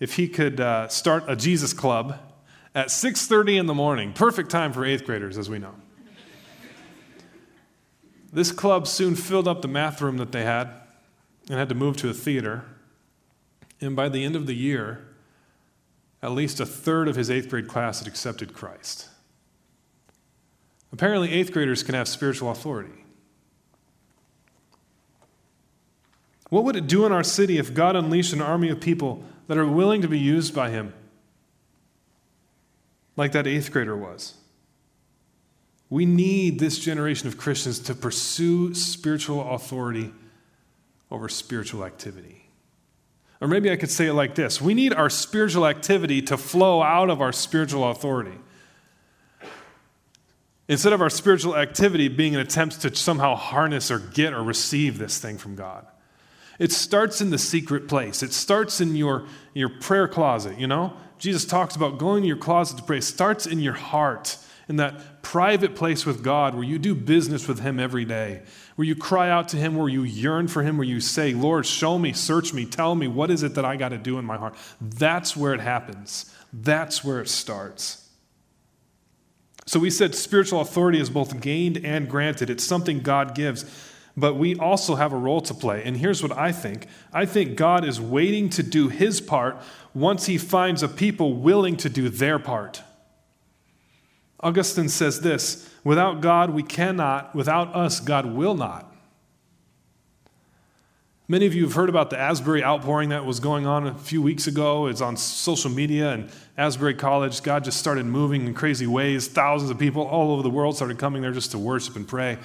if 0.00 0.14
he 0.14 0.28
could 0.28 0.60
uh, 0.60 0.88
start 0.88 1.24
a 1.28 1.36
Jesus 1.36 1.72
club 1.72 2.18
at 2.74 2.88
6.30 2.88 3.60
in 3.60 3.66
the 3.66 3.74
morning. 3.74 4.12
Perfect 4.12 4.50
time 4.50 4.72
for 4.72 4.84
eighth 4.84 5.04
graders, 5.04 5.38
as 5.38 5.48
we 5.48 5.58
know. 5.58 5.74
This 8.32 8.52
club 8.52 8.86
soon 8.86 9.14
filled 9.14 9.48
up 9.48 9.62
the 9.62 9.68
math 9.68 10.00
room 10.00 10.18
that 10.18 10.32
they 10.32 10.44
had 10.44 10.68
and 11.48 11.58
had 11.58 11.68
to 11.70 11.74
move 11.74 11.96
to 11.98 12.10
a 12.10 12.14
theater. 12.14 12.64
And 13.80 13.96
by 13.96 14.08
the 14.08 14.24
end 14.24 14.36
of 14.36 14.46
the 14.46 14.54
year, 14.54 15.06
at 16.22 16.32
least 16.32 16.60
a 16.60 16.66
third 16.66 17.08
of 17.08 17.16
his 17.16 17.30
eighth 17.30 17.48
grade 17.48 17.68
class 17.68 18.00
had 18.00 18.08
accepted 18.08 18.52
Christ. 18.52 19.08
Apparently, 20.92 21.32
eighth 21.32 21.52
graders 21.52 21.82
can 21.82 21.94
have 21.94 22.08
spiritual 22.08 22.50
authority. 22.50 23.04
What 26.50 26.64
would 26.64 26.76
it 26.76 26.86
do 26.86 27.04
in 27.04 27.12
our 27.12 27.24
city 27.24 27.58
if 27.58 27.74
God 27.74 27.94
unleashed 27.94 28.32
an 28.32 28.40
army 28.40 28.70
of 28.70 28.80
people 28.80 29.22
that 29.48 29.58
are 29.58 29.66
willing 29.66 30.02
to 30.02 30.08
be 30.08 30.18
used 30.18 30.54
by 30.54 30.70
Him, 30.70 30.94
like 33.16 33.32
that 33.32 33.46
eighth 33.46 33.70
grader 33.70 33.96
was? 33.96 34.37
We 35.90 36.04
need 36.04 36.58
this 36.58 36.78
generation 36.78 37.28
of 37.28 37.38
Christians 37.38 37.78
to 37.80 37.94
pursue 37.94 38.74
spiritual 38.74 39.54
authority 39.54 40.12
over 41.10 41.28
spiritual 41.28 41.84
activity. 41.84 42.50
Or 43.40 43.48
maybe 43.48 43.70
I 43.70 43.76
could 43.76 43.90
say 43.90 44.06
it 44.06 44.14
like 44.14 44.34
this 44.34 44.60
We 44.60 44.74
need 44.74 44.92
our 44.92 45.10
spiritual 45.10 45.66
activity 45.66 46.22
to 46.22 46.36
flow 46.36 46.82
out 46.82 47.10
of 47.10 47.20
our 47.20 47.32
spiritual 47.32 47.88
authority. 47.90 48.38
Instead 50.68 50.92
of 50.92 51.00
our 51.00 51.08
spiritual 51.08 51.56
activity 51.56 52.08
being 52.08 52.34
an 52.34 52.42
attempt 52.42 52.82
to 52.82 52.94
somehow 52.94 53.34
harness 53.34 53.90
or 53.90 53.98
get 53.98 54.34
or 54.34 54.42
receive 54.42 54.98
this 54.98 55.18
thing 55.18 55.38
from 55.38 55.56
God. 55.56 55.86
It 56.58 56.72
starts 56.72 57.22
in 57.22 57.30
the 57.30 57.38
secret 57.38 57.88
place. 57.88 58.22
It 58.22 58.34
starts 58.34 58.80
in 58.80 58.94
your, 58.94 59.26
your 59.54 59.70
prayer 59.70 60.06
closet, 60.06 60.58
you 60.58 60.66
know? 60.66 60.92
Jesus 61.18 61.46
talks 61.46 61.74
about 61.74 61.96
going 61.96 62.22
to 62.22 62.28
your 62.28 62.36
closet 62.36 62.76
to 62.76 62.82
pray. 62.82 62.98
It 62.98 63.02
starts 63.02 63.46
in 63.46 63.60
your 63.60 63.72
heart 63.72 64.36
in 64.68 64.76
that 64.76 65.22
private 65.22 65.74
place 65.74 66.04
with 66.04 66.22
God 66.22 66.54
where 66.54 66.64
you 66.64 66.78
do 66.78 66.94
business 66.94 67.48
with 67.48 67.60
Him 67.60 67.80
every 67.80 68.04
day, 68.04 68.42
where 68.76 68.86
you 68.86 68.94
cry 68.94 69.30
out 69.30 69.48
to 69.50 69.56
Him, 69.56 69.76
where 69.76 69.88
you 69.88 70.02
yearn 70.02 70.46
for 70.46 70.62
Him, 70.62 70.76
where 70.76 70.86
you 70.86 71.00
say, 71.00 71.32
Lord, 71.32 71.66
show 71.66 71.98
me, 71.98 72.12
search 72.12 72.52
me, 72.52 72.66
tell 72.66 72.94
me, 72.94 73.08
what 73.08 73.30
is 73.30 73.42
it 73.42 73.54
that 73.54 73.64
I 73.64 73.76
got 73.76 73.90
to 73.90 73.98
do 73.98 74.18
in 74.18 74.24
my 74.24 74.36
heart? 74.36 74.54
That's 74.80 75.36
where 75.36 75.54
it 75.54 75.60
happens. 75.60 76.34
That's 76.52 77.02
where 77.02 77.20
it 77.20 77.28
starts. 77.28 78.08
So 79.66 79.78
we 79.78 79.90
said 79.90 80.14
spiritual 80.14 80.60
authority 80.60 80.98
is 80.98 81.10
both 81.10 81.40
gained 81.40 81.84
and 81.84 82.08
granted, 82.08 82.48
it's 82.48 82.64
something 82.64 83.00
God 83.00 83.34
gives. 83.34 83.64
But 84.16 84.34
we 84.34 84.56
also 84.56 84.96
have 84.96 85.12
a 85.12 85.16
role 85.16 85.40
to 85.42 85.54
play. 85.54 85.82
And 85.84 85.96
here's 85.96 86.22
what 86.22 86.32
I 86.32 86.52
think 86.52 86.86
I 87.12 87.24
think 87.24 87.56
God 87.56 87.84
is 87.84 88.00
waiting 88.00 88.48
to 88.50 88.62
do 88.62 88.88
his 88.88 89.20
part 89.20 89.62
once 89.94 90.26
he 90.26 90.38
finds 90.38 90.82
a 90.82 90.88
people 90.88 91.34
willing 91.34 91.76
to 91.78 91.88
do 91.88 92.08
their 92.08 92.38
part. 92.38 92.82
Augustine 94.40 94.88
says 94.88 95.20
this 95.20 95.68
without 95.84 96.20
God, 96.20 96.50
we 96.50 96.62
cannot, 96.62 97.34
without 97.34 97.74
us, 97.74 98.00
God 98.00 98.26
will 98.26 98.54
not. 98.54 98.92
Many 101.30 101.44
of 101.44 101.54
you 101.54 101.64
have 101.64 101.74
heard 101.74 101.90
about 101.90 102.08
the 102.08 102.18
Asbury 102.18 102.64
outpouring 102.64 103.10
that 103.10 103.26
was 103.26 103.38
going 103.38 103.66
on 103.66 103.86
a 103.86 103.94
few 103.94 104.22
weeks 104.22 104.46
ago. 104.46 104.86
It's 104.86 105.02
on 105.02 105.14
social 105.18 105.70
media 105.70 106.12
and 106.14 106.30
Asbury 106.56 106.94
College. 106.94 107.42
God 107.42 107.64
just 107.64 107.78
started 107.78 108.06
moving 108.06 108.46
in 108.46 108.54
crazy 108.54 108.86
ways. 108.86 109.28
Thousands 109.28 109.70
of 109.70 109.78
people 109.78 110.04
all 110.04 110.32
over 110.32 110.42
the 110.42 110.48
world 110.48 110.76
started 110.76 110.98
coming 110.98 111.20
there 111.20 111.32
just 111.32 111.50
to 111.50 111.58
worship 111.58 111.96
and 111.96 112.08
pray. 112.08 112.38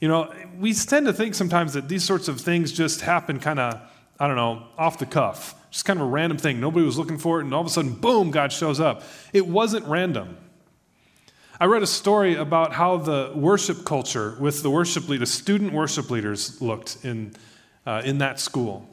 You 0.00 0.08
know, 0.08 0.32
we 0.58 0.72
tend 0.72 1.04
to 1.04 1.12
think 1.12 1.34
sometimes 1.34 1.74
that 1.74 1.88
these 1.90 2.02
sorts 2.02 2.28
of 2.28 2.40
things 2.40 2.72
just 2.72 3.02
happen 3.02 3.40
kind 3.40 3.58
of, 3.58 3.78
I 4.18 4.26
don't 4.26 4.36
know, 4.36 4.68
off 4.78 4.98
the 4.98 5.04
cuff. 5.04 5.54
Just 5.70 5.84
kind 5.84 6.00
of 6.00 6.06
a 6.06 6.08
random 6.08 6.38
thing. 6.38 6.60
Nobody 6.60 6.86
was 6.86 6.96
looking 6.96 7.18
for 7.18 7.40
it, 7.40 7.44
and 7.44 7.52
all 7.52 7.60
of 7.60 7.66
a 7.66 7.70
sudden, 7.70 7.92
boom, 7.92 8.30
God 8.30 8.52
shows 8.52 8.80
up. 8.80 9.02
It 9.34 9.46
wasn't 9.46 9.86
random. 9.86 10.38
I 11.62 11.66
read 11.66 11.82
a 11.82 11.86
story 11.86 12.36
about 12.36 12.72
how 12.72 12.96
the 12.96 13.32
worship 13.34 13.84
culture 13.84 14.34
with 14.40 14.62
the 14.62 14.70
worship 14.70 15.10
leaders, 15.10 15.30
student 15.30 15.74
worship 15.74 16.10
leaders, 16.10 16.58
looked 16.62 16.96
in, 17.04 17.34
uh, 17.84 18.00
in 18.02 18.16
that 18.18 18.40
school. 18.40 18.88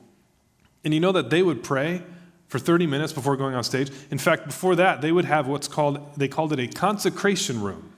And 0.84 0.94
you 0.94 1.00
know 1.00 1.14
that 1.14 1.30
they 1.30 1.42
would 1.42 1.64
pray 1.64 2.04
for 2.50 2.60
30 2.60 2.86
minutes 2.86 3.14
before 3.14 3.38
going 3.38 3.56
on 3.56 3.64
stage. 3.64 3.90
In 4.12 4.18
fact, 4.18 4.46
before 4.46 4.76
that, 4.76 5.00
they 5.00 5.14
would 5.14 5.24
have 5.24 5.48
what's 5.48 5.70
called, 5.70 6.14
they 6.18 6.28
called 6.28 6.52
it 6.52 6.60
a 6.60 6.68
consecration 6.68 7.62
room. 7.62 7.94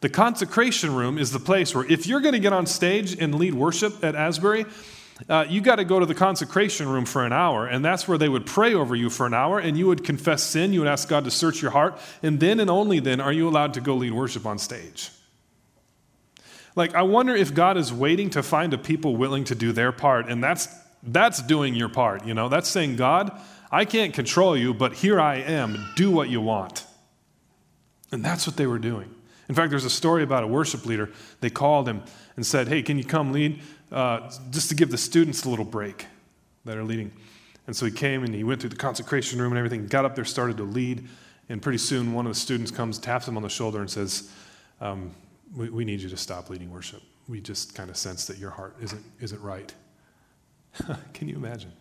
The 0.00 0.08
consecration 0.08 0.92
room 0.92 1.16
is 1.16 1.30
the 1.30 1.38
place 1.38 1.72
where 1.72 1.84
if 1.84 2.04
you're 2.04 2.20
going 2.20 2.34
to 2.34 2.40
get 2.40 2.52
on 2.52 2.66
stage 2.66 3.16
and 3.16 3.36
lead 3.36 3.54
worship 3.54 4.02
at 4.02 4.16
Asbury, 4.16 4.66
uh, 5.28 5.46
you 5.48 5.60
got 5.60 5.76
to 5.76 5.84
go 5.84 6.00
to 6.00 6.06
the 6.06 6.14
consecration 6.14 6.88
room 6.88 7.04
for 7.04 7.24
an 7.24 7.32
hour, 7.32 7.66
and 7.66 7.84
that's 7.84 8.08
where 8.08 8.18
they 8.18 8.28
would 8.28 8.46
pray 8.46 8.74
over 8.74 8.96
you 8.96 9.08
for 9.08 9.26
an 9.26 9.34
hour, 9.34 9.58
and 9.58 9.78
you 9.78 9.86
would 9.86 10.04
confess 10.04 10.42
sin. 10.42 10.72
You 10.72 10.80
would 10.80 10.88
ask 10.88 11.08
God 11.08 11.24
to 11.24 11.30
search 11.30 11.62
your 11.62 11.70
heart, 11.70 11.98
and 12.22 12.40
then 12.40 12.58
and 12.58 12.68
only 12.68 12.98
then 12.98 13.20
are 13.20 13.32
you 13.32 13.48
allowed 13.48 13.74
to 13.74 13.80
go 13.80 13.94
lead 13.94 14.12
worship 14.12 14.44
on 14.44 14.58
stage. 14.58 15.10
Like, 16.76 16.94
I 16.94 17.02
wonder 17.02 17.34
if 17.36 17.54
God 17.54 17.76
is 17.76 17.92
waiting 17.92 18.30
to 18.30 18.42
find 18.42 18.74
a 18.74 18.78
people 18.78 19.16
willing 19.16 19.44
to 19.44 19.54
do 19.54 19.70
their 19.70 19.92
part, 19.92 20.28
and 20.28 20.42
that's 20.42 20.68
that's 21.06 21.42
doing 21.42 21.74
your 21.74 21.88
part. 21.88 22.26
You 22.26 22.34
know, 22.34 22.48
that's 22.48 22.68
saying, 22.68 22.96
God, 22.96 23.38
I 23.70 23.84
can't 23.84 24.14
control 24.14 24.56
you, 24.56 24.74
but 24.74 24.94
here 24.94 25.20
I 25.20 25.36
am. 25.36 25.92
Do 25.96 26.10
what 26.10 26.28
you 26.28 26.40
want. 26.40 26.86
And 28.10 28.24
that's 28.24 28.46
what 28.46 28.56
they 28.56 28.66
were 28.66 28.78
doing. 28.78 29.14
In 29.48 29.54
fact, 29.54 29.70
there's 29.70 29.84
a 29.84 29.90
story 29.90 30.22
about 30.22 30.44
a 30.44 30.46
worship 30.46 30.86
leader. 30.86 31.10
They 31.40 31.50
called 31.50 31.88
him 31.88 32.02
and 32.36 32.46
said, 32.46 32.68
Hey, 32.68 32.82
can 32.82 32.96
you 32.98 33.04
come 33.04 33.32
lead? 33.32 33.60
Uh, 33.92 34.30
just 34.50 34.68
to 34.68 34.74
give 34.74 34.90
the 34.90 34.98
students 34.98 35.44
a 35.44 35.48
little 35.48 35.64
break 35.64 36.06
that 36.64 36.76
are 36.76 36.84
leading. 36.84 37.12
And 37.66 37.74
so 37.74 37.86
he 37.86 37.92
came 37.92 38.24
and 38.24 38.34
he 38.34 38.44
went 38.44 38.60
through 38.60 38.70
the 38.70 38.76
consecration 38.76 39.40
room 39.40 39.52
and 39.52 39.58
everything, 39.58 39.86
got 39.86 40.04
up 40.04 40.14
there, 40.14 40.24
started 40.24 40.56
to 40.58 40.64
lead. 40.64 41.06
And 41.48 41.60
pretty 41.60 41.78
soon, 41.78 42.12
one 42.12 42.26
of 42.26 42.32
the 42.32 42.38
students 42.38 42.70
comes, 42.70 42.98
taps 42.98 43.28
him 43.28 43.36
on 43.36 43.42
the 43.42 43.48
shoulder, 43.48 43.80
and 43.80 43.90
says, 43.90 44.30
um, 44.80 45.14
we, 45.54 45.68
we 45.68 45.84
need 45.84 46.00
you 46.00 46.08
to 46.08 46.16
stop 46.16 46.50
leading 46.50 46.70
worship. 46.70 47.02
We 47.28 47.40
just 47.40 47.74
kind 47.74 47.90
of 47.90 47.96
sense 47.96 48.26
that 48.26 48.38
your 48.38 48.50
heart 48.50 48.76
isn't, 48.80 49.04
isn't 49.20 49.40
right. 49.42 49.72
Can 51.14 51.28
you 51.28 51.36
imagine? 51.36 51.72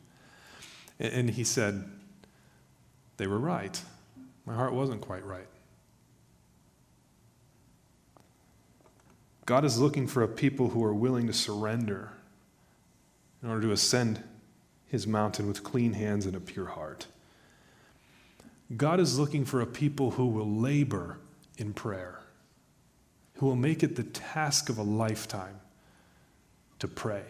And, 1.00 1.14
and 1.14 1.30
he 1.30 1.44
said, 1.44 1.84
They 3.18 3.28
were 3.28 3.40
right. 3.40 3.82
My 4.46 4.54
heart 4.54 4.74
wasn't 4.74 5.02
quite 5.02 5.26
right. 5.26 5.48
God 9.46 9.66
is 9.66 9.80
looking 9.80 10.08
for 10.08 10.24
a 10.24 10.28
people 10.28 10.70
who 10.70 10.84
are 10.84 10.94
willing 10.94 11.28
to 11.28 11.34
surrender 11.34 12.12
in 13.42 13.50
order 13.50 13.62
to 13.64 13.72
ascend 13.74 14.24
his 14.88 15.06
mountain 15.06 15.48
with 15.48 15.64
clean 15.64 15.94
hands 15.94 16.26
and 16.26 16.36
a 16.36 16.40
pure 16.40 16.68
heart. 16.68 17.08
God 18.78 19.00
is 19.00 19.20
looking 19.20 19.44
for 19.44 19.60
a 19.60 19.66
people 19.66 20.12
who 20.12 20.28
will 20.28 20.50
labor 20.50 21.18
in 21.58 21.74
prayer, 21.74 22.22
who 23.36 23.46
will 23.46 23.58
make 23.58 23.84
it 23.84 23.96
the 23.96 24.04
task 24.04 24.70
of 24.70 24.78
a 24.78 24.84
lifetime 24.84 25.60
to 26.80 26.88
pray. 26.88 27.24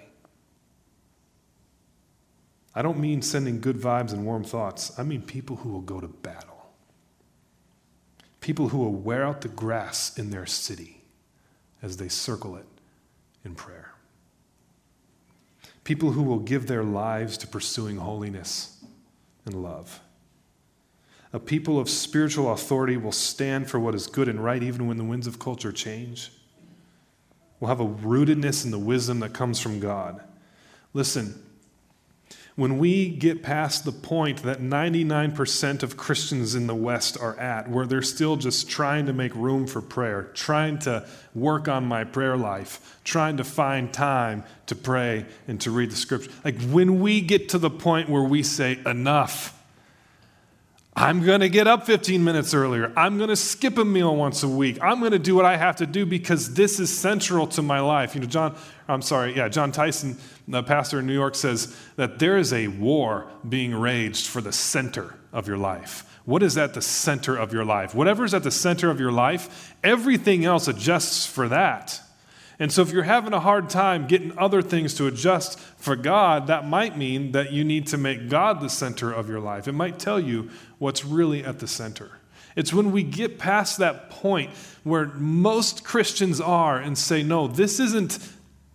I 2.75 2.81
don't 2.81 2.99
mean 2.99 3.21
sending 3.21 3.59
good 3.59 3.77
vibes 3.77 4.13
and 4.13 4.25
warm 4.25 4.43
thoughts. 4.43 4.97
I 4.97 5.03
mean 5.03 5.21
people 5.21 5.57
who 5.57 5.69
will 5.69 5.81
go 5.81 5.99
to 5.99 6.07
battle. 6.07 6.69
People 8.39 8.69
who 8.69 8.79
will 8.79 8.93
wear 8.93 9.23
out 9.23 9.41
the 9.41 9.47
grass 9.47 10.17
in 10.17 10.29
their 10.29 10.45
city 10.45 11.02
as 11.83 11.97
they 11.97 12.07
circle 12.07 12.55
it 12.55 12.65
in 13.45 13.53
prayer. 13.53 13.93
People 15.83 16.13
who 16.13 16.23
will 16.23 16.39
give 16.39 16.65
their 16.65 16.83
lives 16.83 17.37
to 17.39 17.47
pursuing 17.47 17.97
holiness 17.97 18.83
and 19.45 19.61
love. 19.61 19.99
A 21.33 21.39
people 21.39 21.77
of 21.77 21.89
spiritual 21.89 22.53
authority 22.53 22.95
will 22.95 23.11
stand 23.11 23.69
for 23.69 23.79
what 23.79 23.93
is 23.93 24.07
good 24.07 24.29
and 24.29 24.41
right 24.41 24.63
even 24.63 24.87
when 24.87 24.97
the 24.97 25.03
winds 25.03 25.27
of 25.27 25.39
culture 25.39 25.73
change. 25.73 26.31
Will 27.59 27.67
have 27.67 27.81
a 27.81 27.85
rootedness 27.85 28.63
in 28.63 28.71
the 28.71 28.79
wisdom 28.79 29.19
that 29.19 29.33
comes 29.33 29.59
from 29.59 29.79
God. 29.79 30.23
Listen, 30.93 31.43
when 32.55 32.77
we 32.77 33.09
get 33.09 33.41
past 33.41 33.83
the 33.83 33.91
point 33.91 34.43
that 34.43 34.59
99% 34.61 35.81
of 35.81 35.97
Christians 35.97 36.53
in 36.53 36.67
the 36.67 36.75
West 36.75 37.17
are 37.19 37.37
at, 37.39 37.69
where 37.69 37.87
they're 37.87 38.03
still 38.03 38.35
just 38.35 38.69
trying 38.69 39.07
to 39.07 39.13
make 39.13 39.33
room 39.33 39.65
for 39.65 39.81
prayer, 39.81 40.29
trying 40.33 40.77
to 40.79 41.07
work 41.33 41.67
on 41.67 41.85
my 41.85 42.03
prayer 42.03 42.37
life, 42.37 42.99
trying 43.03 43.37
to 43.37 43.43
find 43.43 43.91
time 43.91 44.43
to 44.67 44.75
pray 44.75 45.25
and 45.47 45.59
to 45.61 45.71
read 45.71 45.89
the 45.89 45.95
scripture, 45.95 46.31
like 46.45 46.61
when 46.65 46.99
we 46.99 47.21
get 47.21 47.49
to 47.49 47.57
the 47.57 47.71
point 47.71 48.07
where 48.07 48.23
we 48.23 48.43
say, 48.43 48.79
enough, 48.85 49.59
I'm 50.95 51.23
going 51.23 51.39
to 51.39 51.49
get 51.49 51.67
up 51.67 51.87
15 51.87 52.23
minutes 52.23 52.53
earlier. 52.53 52.93
I'm 52.95 53.17
going 53.17 53.29
to 53.29 53.35
skip 53.35 53.79
a 53.79 53.85
meal 53.85 54.15
once 54.15 54.43
a 54.43 54.47
week. 54.47 54.77
I'm 54.79 54.99
going 54.99 55.11
to 55.11 55.19
do 55.19 55.33
what 55.33 55.43
I 55.45 55.57
have 55.57 55.77
to 55.77 55.87
do 55.87 56.05
because 56.05 56.53
this 56.53 56.79
is 56.79 56.95
central 56.95 57.47
to 57.47 57.63
my 57.63 57.79
life. 57.79 58.13
You 58.13 58.21
know, 58.21 58.27
John, 58.27 58.55
I'm 58.87 59.01
sorry, 59.01 59.35
yeah, 59.35 59.47
John 59.47 59.71
Tyson, 59.71 60.17
the 60.47 60.63
pastor 60.63 60.99
in 60.99 61.07
New 61.07 61.13
York, 61.13 61.35
says 61.35 61.75
that 61.95 62.19
there 62.19 62.37
is 62.37 62.51
a 62.51 62.67
war 62.67 63.31
being 63.47 63.73
raged 63.73 64.27
for 64.27 64.41
the 64.41 64.51
center 64.51 65.15
of 65.31 65.47
your 65.47 65.57
life. 65.57 66.09
What 66.25 66.43
is 66.43 66.57
at 66.57 66.73
the 66.73 66.81
center 66.81 67.35
of 67.35 67.51
your 67.51 67.65
life? 67.65 67.93
Whatever 67.93 68.23
is 68.23 68.33
at 68.33 68.43
the 68.43 68.51
center 68.51 68.89
of 68.89 68.99
your 68.99 69.11
life, 69.11 69.75
everything 69.83 70.45
else 70.45 70.67
adjusts 70.67 71.25
for 71.25 71.49
that. 71.49 71.99
And 72.59 72.71
so, 72.71 72.81
if 72.81 72.91
you're 72.91 73.03
having 73.03 73.33
a 73.33 73.39
hard 73.39 73.69
time 73.69 74.07
getting 74.07 74.37
other 74.37 74.61
things 74.61 74.93
to 74.95 75.07
adjust 75.07 75.59
for 75.59 75.95
God, 75.95 76.47
that 76.47 76.67
might 76.67 76.97
mean 76.97 77.31
that 77.31 77.51
you 77.51 77.63
need 77.63 77.87
to 77.87 77.97
make 77.97 78.29
God 78.29 78.61
the 78.61 78.69
center 78.69 79.11
of 79.11 79.27
your 79.27 79.39
life. 79.39 79.67
It 79.67 79.73
might 79.73 79.99
tell 79.99 80.19
you 80.19 80.49
what's 80.77 81.03
really 81.03 81.43
at 81.43 81.59
the 81.59 81.67
center. 81.67 82.11
It's 82.55 82.71
when 82.71 82.91
we 82.91 83.03
get 83.03 83.39
past 83.39 83.79
that 83.79 84.09
point 84.09 84.51
where 84.83 85.07
most 85.07 85.83
Christians 85.83 86.39
are 86.39 86.77
and 86.77 86.97
say, 86.97 87.23
no, 87.23 87.47
this 87.47 87.79
isn't, 87.79 88.19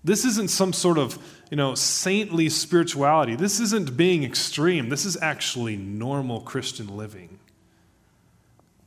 this 0.05 0.25
isn't 0.25 0.51
some 0.51 0.73
sort 0.73 0.99
of 0.99 1.19
you 1.51 1.57
know, 1.57 1.75
saintly 1.75 2.49
spirituality. 2.49 3.35
This 3.35 3.59
isn't 3.61 3.97
being 3.97 4.23
extreme. 4.23 4.89
This 4.89 5.05
is 5.05 5.17
actually 5.23 5.77
normal 5.77 6.41
Christian 6.41 6.97
living. 6.97 7.39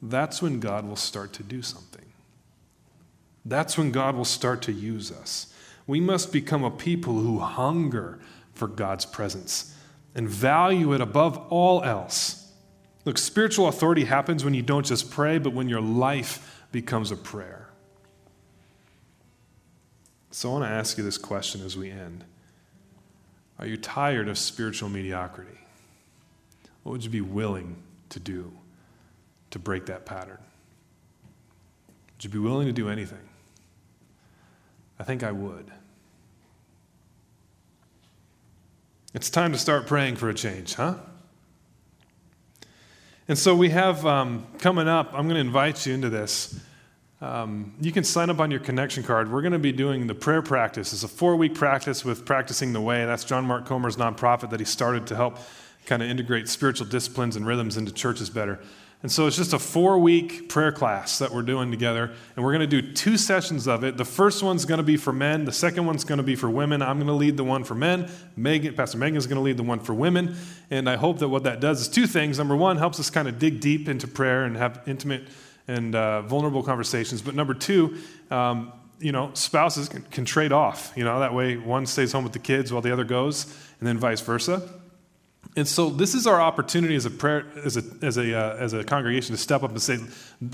That's 0.02 0.42
when 0.42 0.60
God 0.60 0.88
will 0.88 0.96
start 0.96 1.34
to 1.34 1.44
do 1.44 1.62
something. 1.62 2.06
That's 3.46 3.78
when 3.78 3.92
God 3.92 4.16
will 4.16 4.26
start 4.26 4.62
to 4.64 4.72
use 4.72 5.12
us. 5.12 5.54
We 5.88 6.00
must 6.00 6.32
become 6.32 6.64
a 6.64 6.72
people 6.72 7.14
who 7.14 7.40
hunger 7.40 8.20
for 8.54 8.68
God's 8.68 9.06
presence 9.06 9.76
and 10.14 10.30
value 10.30 10.94
it 10.94 11.02
above 11.02 11.38
all 11.50 11.84
else. 11.84 12.52
Look, 13.06 13.18
spiritual 13.18 13.68
authority 13.68 14.06
happens 14.06 14.46
when 14.46 14.54
you 14.54 14.62
don't 14.62 14.86
just 14.86 15.10
pray, 15.10 15.40
but 15.40 15.54
when 15.54 15.70
your 15.70 15.82
life 15.82 16.64
becomes 16.72 17.12
a 17.12 17.16
prayer. 17.16 17.61
So 20.32 20.50
I 20.50 20.54
want 20.54 20.66
to 20.66 20.70
ask 20.70 20.98
you 20.98 21.04
this 21.04 21.18
question 21.18 21.64
as 21.66 21.78
we 21.78 21.92
end 21.92 22.24
Are 23.60 23.66
you 23.66 23.78
tired 23.78 24.28
of 24.28 24.38
spiritual 24.38 24.90
mediocrity? 24.90 25.60
What 26.84 26.94
would 26.94 27.04
you 27.04 27.10
be 27.10 27.22
willing 27.22 27.76
to 28.10 28.20
do 28.20 28.52
to 29.52 29.60
break 29.60 29.86
that 29.86 30.06
pattern? 30.06 30.40
Would 32.16 32.24
you 32.24 32.30
be 32.30 32.40
willing 32.40 32.68
to 32.68 32.74
do 32.74 32.90
anything? 32.90 33.30
I 35.00 35.04
think 35.04 35.24
I 35.24 35.32
would. 35.32 35.72
It's 39.14 39.30
time 39.30 39.52
to 39.52 39.58
start 39.58 39.88
praying 39.88 40.16
for 40.16 40.30
a 40.30 40.34
change, 40.34 40.76
huh? 40.76 40.96
And 43.28 43.38
so 43.38 43.56
we 43.56 43.70
have 43.70 44.06
um, 44.06 44.48
coming 44.60 44.88
up, 44.88 45.14
I'm 45.14 45.28
going 45.28 45.36
to 45.36 45.42
invite 45.42 45.86
you 45.86 45.94
into 45.94 46.10
this. 46.10 46.60
Um, 47.22 47.74
you 47.80 47.92
can 47.92 48.04
sign 48.04 48.32
up 48.32 48.40
on 48.40 48.50
your 48.50 48.60
connection 48.60 49.04
card. 49.04 49.32
We're 49.32 49.44
going 49.44 49.54
to 49.54 49.60
be 49.60 49.72
doing 49.72 50.08
the 50.08 50.16
prayer 50.16 50.42
practice. 50.42 50.92
It's 50.92 51.04
a 51.04 51.08
four 51.08 51.36
week 51.36 51.54
practice 51.54 52.04
with 52.04 52.26
Practicing 52.26 52.74
the 52.74 52.82
Way. 52.82 53.06
That's 53.06 53.24
John 53.24 53.46
Mark 53.46 53.66
Comer's 53.66 53.96
nonprofit 53.96 54.50
that 54.50 54.60
he 54.60 54.66
started 54.66 55.06
to 55.08 55.16
help 55.16 55.38
kind 55.86 56.02
of 56.02 56.10
integrate 56.10 56.48
spiritual 56.48 56.88
disciplines 56.88 57.36
and 57.36 57.46
rhythms 57.46 57.78
into 57.78 57.92
churches 57.92 58.30
better. 58.30 58.60
And 59.04 59.12
so 59.12 59.26
it's 59.26 59.36
just 59.36 59.54
a 59.54 59.60
four 59.60 59.98
week 59.98 60.50
prayer 60.50 60.72
class 60.72 61.20
that 61.20 61.32
we're 61.32 61.42
doing 61.42 61.72
together. 61.72 62.12
And 62.36 62.46
we're 62.46 62.54
going 62.54 62.68
to 62.70 62.82
do 62.82 62.94
two 62.94 63.18
sessions 63.18 63.68
of 63.68 63.84
it. 63.84 63.98
The 63.98 64.06
first 64.06 64.44
one's 64.44 64.66
going 64.66 64.78
to 64.80 64.84
be 64.84 64.98
for 64.98 65.14
men, 65.14 65.46
the 65.46 65.52
second 65.52 65.86
one's 65.86 66.04
going 66.04 66.18
to 66.18 66.24
be 66.24 66.36
for 66.36 66.50
women. 66.50 66.82
I'm 66.82 66.98
going 66.98 67.08
to 67.08 67.14
lead 67.14 67.38
the 67.38 67.44
one 67.44 67.64
for 67.64 67.76
men. 67.76 68.10
Megan, 68.36 68.74
Pastor 68.74 68.98
Megan's 68.98 69.28
going 69.28 69.38
to 69.38 69.44
lead 69.44 69.58
the 69.58 69.64
one 69.64 69.80
for 69.80 69.94
women. 69.94 70.36
And 70.72 70.90
I 70.90 70.96
hope 70.98 71.20
that 71.20 71.30
what 71.30 71.44
that 71.44 71.60
does 71.60 71.82
is 71.82 71.88
two 71.88 72.08
things. 72.08 72.40
Number 72.40 72.56
one, 72.56 72.78
helps 72.78 73.00
us 73.00 73.12
kind 73.12 73.28
of 73.28 73.38
dig 73.38 73.60
deep 73.60 73.88
into 73.90 74.08
prayer 74.08 74.44
and 74.44 74.58
have 74.58 74.82
intimate 74.88 75.24
and 75.68 75.96
uh, 75.96 76.22
vulnerable 76.24 76.64
conversations. 76.64 77.22
But 77.22 77.36
number 77.36 77.54
two, 77.54 77.98
um, 78.30 78.74
you 79.00 79.12
know, 79.12 79.32
spouses 79.34 79.90
can, 79.90 80.04
can 80.04 80.26
trade 80.26 80.52
off. 80.52 80.94
You 80.96 81.04
know, 81.04 81.20
that 81.20 81.34
way 81.34 81.58
one 81.58 81.86
stays 81.86 82.12
home 82.12 82.24
with 82.24 82.34
the 82.34 82.40
kids 82.40 82.72
while 82.72 82.82
the 82.82 82.94
other 82.94 83.04
goes, 83.04 83.46
and 83.80 83.88
then 83.88 83.98
vice 83.98 84.22
versa. 84.22 84.62
And 85.58 85.68
so 85.68 85.90
this 85.90 86.16
is 86.16 86.28
our 86.28 86.40
opportunity 86.40 86.96
as 86.96 87.06
a 87.06 87.10
prayer, 87.10 87.46
as 87.66 87.76
a, 87.76 87.84
as 88.02 88.18
a, 88.18 88.34
uh, 88.34 88.56
as 88.56 88.72
a 88.72 88.86
congregation 88.86 89.36
to 89.36 89.42
step 89.42 89.64
up 89.64 89.72
and 89.72 89.82
say, 89.82 89.98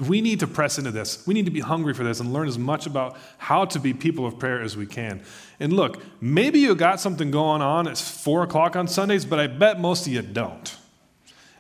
we 0.08 0.22
need 0.22 0.40
to 0.40 0.48
press 0.48 0.80
into 0.80 0.90
this. 0.90 1.26
We 1.28 1.36
need 1.36 1.46
to 1.46 1.52
be 1.52 1.60
hungry 1.60 1.94
for 1.94 2.04
this 2.04 2.20
and 2.20 2.34
learn 2.34 2.48
as 2.48 2.58
much 2.58 2.88
about 2.88 3.16
how 3.38 3.66
to 3.66 3.80
be 3.80 3.94
people 3.94 4.26
of 4.26 4.40
prayer 4.40 4.60
as 4.60 4.76
we 4.76 4.88
can. 4.88 5.22
And 5.60 5.74
look, 5.74 6.02
maybe 6.20 6.60
you 6.60 6.74
got 6.74 7.00
something 7.00 7.30
going 7.30 7.62
on 7.62 7.88
at 7.88 7.98
four 7.98 8.42
o'clock 8.42 8.76
on 8.76 8.88
Sundays, 8.88 9.24
but 9.24 9.40
I 9.40 9.46
bet 9.46 9.80
most 9.80 10.08
of 10.08 10.14
you 10.14 10.24
don't. 10.24 10.76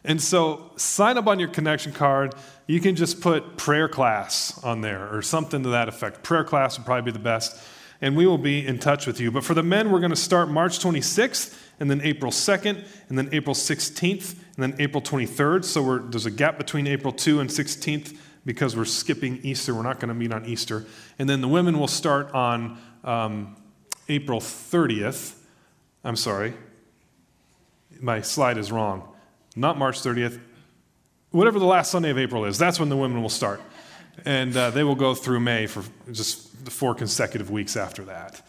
And 0.04 0.20
so 0.20 0.72
sign 0.78 1.18
up 1.18 1.28
on 1.28 1.38
your 1.38 1.50
connection 1.50 1.92
card. 1.92 2.34
You 2.68 2.82
can 2.82 2.96
just 2.96 3.22
put 3.22 3.56
prayer 3.56 3.88
class 3.88 4.62
on 4.64 4.82
there 4.82 5.14
or 5.14 5.22
something 5.22 5.64
to 5.64 5.70
that 5.70 5.88
effect. 5.88 6.22
Prayer 6.22 6.44
class 6.44 6.78
would 6.78 6.86
probably 6.86 7.12
be 7.12 7.18
the 7.18 7.24
best. 7.24 7.58
And 8.02 8.16
we 8.16 8.28
will 8.28 8.38
be 8.38 8.66
in 8.66 8.78
touch 8.78 9.08
with 9.08 9.20
you. 9.20 9.32
But 9.32 9.44
for 9.44 9.54
the 9.54 9.64
men, 9.64 9.90
we're 9.90 10.02
going 10.02 10.12
to 10.12 10.16
start 10.16 10.50
March 10.50 10.78
26th 10.80 11.58
and 11.80 11.90
then 11.90 12.02
April 12.02 12.32
2nd, 12.32 12.84
and 13.10 13.18
then 13.18 13.30
April 13.32 13.56
16th, 13.56 14.32
and 14.32 14.40
then 14.58 14.76
April 14.80 15.02
23rd. 15.02 15.64
So 15.64 16.00
there's 16.00 16.26
a 16.26 16.32
gap 16.32 16.58
between 16.58 16.88
April 16.88 17.14
2 17.14 17.40
and 17.40 17.50
16th 17.50 18.18
because 18.46 18.76
we're 18.76 18.86
skipping 18.86 19.40
Easter. 19.44 19.76
We're 19.76 19.84
not 19.84 20.00
going 20.00 20.10
to 20.10 20.16
meet 20.16 20.34
on 20.34 20.46
Easter. 20.46 20.86
And 21.20 21.30
then 21.30 21.42
the 21.42 21.48
women 21.48 21.80
will 21.80 21.88
start 21.88 22.34
on 22.34 22.80
um, 23.04 23.56
April 24.10 24.40
30th. 24.40 25.36
I'm 26.04 26.16
sorry, 26.16 26.54
my 28.00 28.22
slide 28.22 28.58
is 28.58 28.72
wrong. 28.72 29.08
Not 29.56 29.78
March 29.78 30.02
30th. 30.02 30.40
Whatever 31.32 31.60
the 31.60 31.66
last 31.66 31.92
Sunday 31.92 32.10
of 32.10 32.18
April 32.18 32.46
is, 32.46 32.58
that's 32.58 32.80
when 32.80 32.90
the 32.90 32.98
women 32.98 33.22
will 33.22 33.30
start. 33.30 33.62
And 34.26 34.56
uh, 34.56 34.72
they 34.72 34.84
will 34.84 34.96
go 34.96 35.14
through 35.14 35.40
May 35.42 35.68
for 35.68 35.84
just 36.12 36.56
four 36.70 36.96
consecutive 36.96 37.52
weeks 37.52 37.76
after 37.78 38.06
that. 38.06 38.42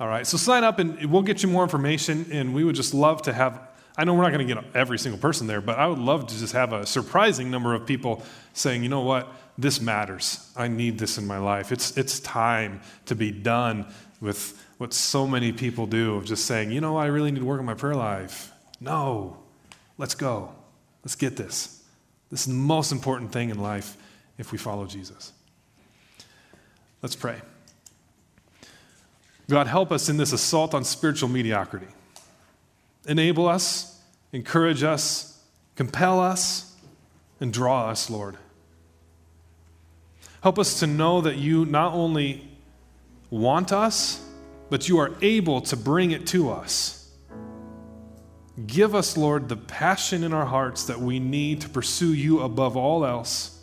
All 0.00 0.08
right, 0.08 0.26
so 0.26 0.36
sign 0.36 0.64
up 0.64 0.78
and 0.78 1.10
we'll 1.10 1.22
get 1.22 1.42
you 1.42 1.48
more 1.48 1.62
information, 1.62 2.26
and 2.32 2.54
we 2.54 2.64
would 2.64 2.74
just 2.74 2.92
love 2.92 3.22
to 3.22 3.32
have 3.32 3.60
I 3.96 4.04
know 4.04 4.14
we're 4.14 4.22
not 4.22 4.32
going 4.32 4.46
to 4.46 4.54
get 4.54 4.64
every 4.74 4.98
single 4.98 5.20
person 5.20 5.46
there, 5.46 5.60
but 5.60 5.78
I 5.78 5.86
would 5.86 5.98
love 5.98 6.26
to 6.28 6.38
just 6.38 6.54
have 6.54 6.72
a 6.72 6.86
surprising 6.86 7.50
number 7.50 7.74
of 7.74 7.86
people 7.86 8.22
saying, 8.54 8.82
you 8.82 8.88
know 8.88 9.02
what, 9.02 9.28
this 9.58 9.80
matters. 9.80 10.50
I 10.56 10.68
need 10.68 10.98
this 10.98 11.18
in 11.18 11.26
my 11.26 11.38
life. 11.38 11.72
It's, 11.72 11.96
it's 11.98 12.18
time 12.20 12.80
to 13.06 13.14
be 13.14 13.30
done 13.30 13.86
with 14.20 14.58
what 14.78 14.94
so 14.94 15.26
many 15.26 15.52
people 15.52 15.86
do 15.86 16.16
of 16.16 16.24
just 16.24 16.46
saying, 16.46 16.70
you 16.70 16.80
know, 16.80 16.96
I 16.96 17.06
really 17.06 17.30
need 17.32 17.40
to 17.40 17.44
work 17.44 17.60
on 17.60 17.66
my 17.66 17.74
prayer 17.74 17.94
life. 17.94 18.50
No, 18.80 19.36
let's 19.98 20.14
go. 20.14 20.54
Let's 21.04 21.14
get 21.14 21.36
this. 21.36 21.81
This 22.32 22.40
is 22.40 22.46
the 22.46 22.54
most 22.54 22.92
important 22.92 23.30
thing 23.30 23.50
in 23.50 23.60
life 23.60 23.96
if 24.38 24.52
we 24.52 24.58
follow 24.58 24.86
Jesus. 24.86 25.32
Let's 27.02 27.14
pray. 27.14 27.36
God, 29.50 29.66
help 29.66 29.92
us 29.92 30.08
in 30.08 30.16
this 30.16 30.32
assault 30.32 30.72
on 30.72 30.82
spiritual 30.82 31.28
mediocrity. 31.28 31.88
Enable 33.06 33.46
us, 33.46 34.00
encourage 34.32 34.82
us, 34.82 35.42
compel 35.76 36.20
us, 36.20 36.74
and 37.38 37.52
draw 37.52 37.90
us, 37.90 38.08
Lord. 38.08 38.38
Help 40.42 40.58
us 40.58 40.80
to 40.80 40.86
know 40.86 41.20
that 41.20 41.36
you 41.36 41.66
not 41.66 41.92
only 41.92 42.48
want 43.28 43.72
us, 43.72 44.24
but 44.70 44.88
you 44.88 44.98
are 44.98 45.12
able 45.20 45.60
to 45.60 45.76
bring 45.76 46.12
it 46.12 46.26
to 46.28 46.50
us. 46.50 47.01
Give 48.66 48.94
us, 48.94 49.16
Lord, 49.16 49.48
the 49.48 49.56
passion 49.56 50.24
in 50.24 50.34
our 50.34 50.44
hearts 50.44 50.84
that 50.84 51.00
we 51.00 51.18
need 51.18 51.62
to 51.62 51.70
pursue 51.70 52.12
you 52.12 52.40
above 52.40 52.76
all 52.76 53.06
else, 53.06 53.58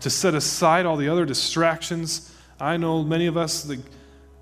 to 0.00 0.08
set 0.08 0.34
aside 0.34 0.86
all 0.86 0.96
the 0.96 1.10
other 1.10 1.26
distractions. 1.26 2.34
I 2.58 2.78
know 2.78 3.02
many 3.02 3.26
of 3.26 3.36
us, 3.36 3.64
the, 3.64 3.78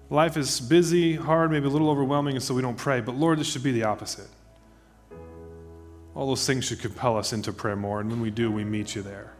life 0.08 0.36
is 0.36 0.60
busy, 0.60 1.16
hard, 1.16 1.50
maybe 1.50 1.66
a 1.66 1.70
little 1.70 1.90
overwhelming, 1.90 2.34
and 2.36 2.42
so 2.42 2.54
we 2.54 2.62
don't 2.62 2.76
pray. 2.76 3.00
But 3.00 3.16
Lord, 3.16 3.40
this 3.40 3.50
should 3.50 3.64
be 3.64 3.72
the 3.72 3.84
opposite. 3.84 4.28
All 6.14 6.28
those 6.28 6.46
things 6.46 6.64
should 6.64 6.80
compel 6.80 7.16
us 7.16 7.32
into 7.32 7.52
prayer 7.52 7.76
more, 7.76 8.00
and 8.00 8.08
when 8.08 8.20
we 8.20 8.30
do, 8.30 8.52
we 8.52 8.64
meet 8.64 8.94
you 8.94 9.02
there. 9.02 9.32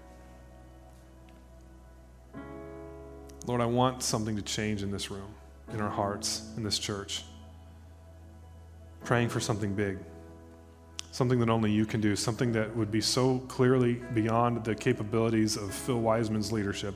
Lord, 3.46 3.60
I 3.60 3.66
want 3.66 4.02
something 4.02 4.34
to 4.34 4.42
change 4.42 4.82
in 4.82 4.90
this 4.90 5.08
room, 5.08 5.32
in 5.72 5.80
our 5.80 5.88
hearts, 5.88 6.42
in 6.56 6.64
this 6.64 6.80
church. 6.80 7.22
Praying 9.04 9.28
for 9.28 9.38
something 9.38 9.72
big 9.72 9.98
something 11.16 11.38
that 11.38 11.48
only 11.48 11.72
you 11.72 11.86
can 11.86 11.98
do, 11.98 12.14
something 12.14 12.52
that 12.52 12.76
would 12.76 12.90
be 12.90 13.00
so 13.00 13.38
clearly 13.48 13.94
beyond 14.12 14.62
the 14.64 14.74
capabilities 14.74 15.56
of 15.56 15.72
Phil 15.72 15.98
Wiseman's 15.98 16.52
leadership 16.52 16.94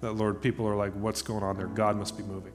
that, 0.00 0.14
Lord, 0.14 0.42
people 0.42 0.66
are 0.66 0.74
like, 0.74 0.92
what's 0.94 1.22
going 1.22 1.44
on 1.44 1.56
there? 1.56 1.68
God 1.68 1.96
must 1.96 2.16
be 2.16 2.24
moving. 2.24 2.52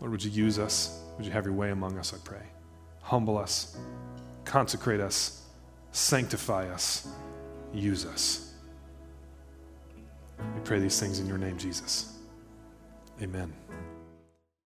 Lord, 0.00 0.12
would 0.12 0.24
you 0.24 0.30
use 0.30 0.58
us? 0.58 1.02
Would 1.18 1.26
you 1.26 1.32
have 1.32 1.44
your 1.44 1.52
way 1.52 1.70
among 1.70 1.98
us, 1.98 2.14
I 2.14 2.16
pray? 2.24 2.46
Humble 3.02 3.36
us, 3.36 3.76
consecrate 4.46 5.00
us, 5.00 5.42
sanctify 5.92 6.70
us, 6.70 7.06
use 7.74 8.06
us. 8.06 8.54
We 10.38 10.62
pray 10.64 10.78
these 10.78 10.98
things 10.98 11.20
in 11.20 11.26
your 11.26 11.36
name, 11.36 11.58
Jesus. 11.58 12.16
Amen. 13.20 13.52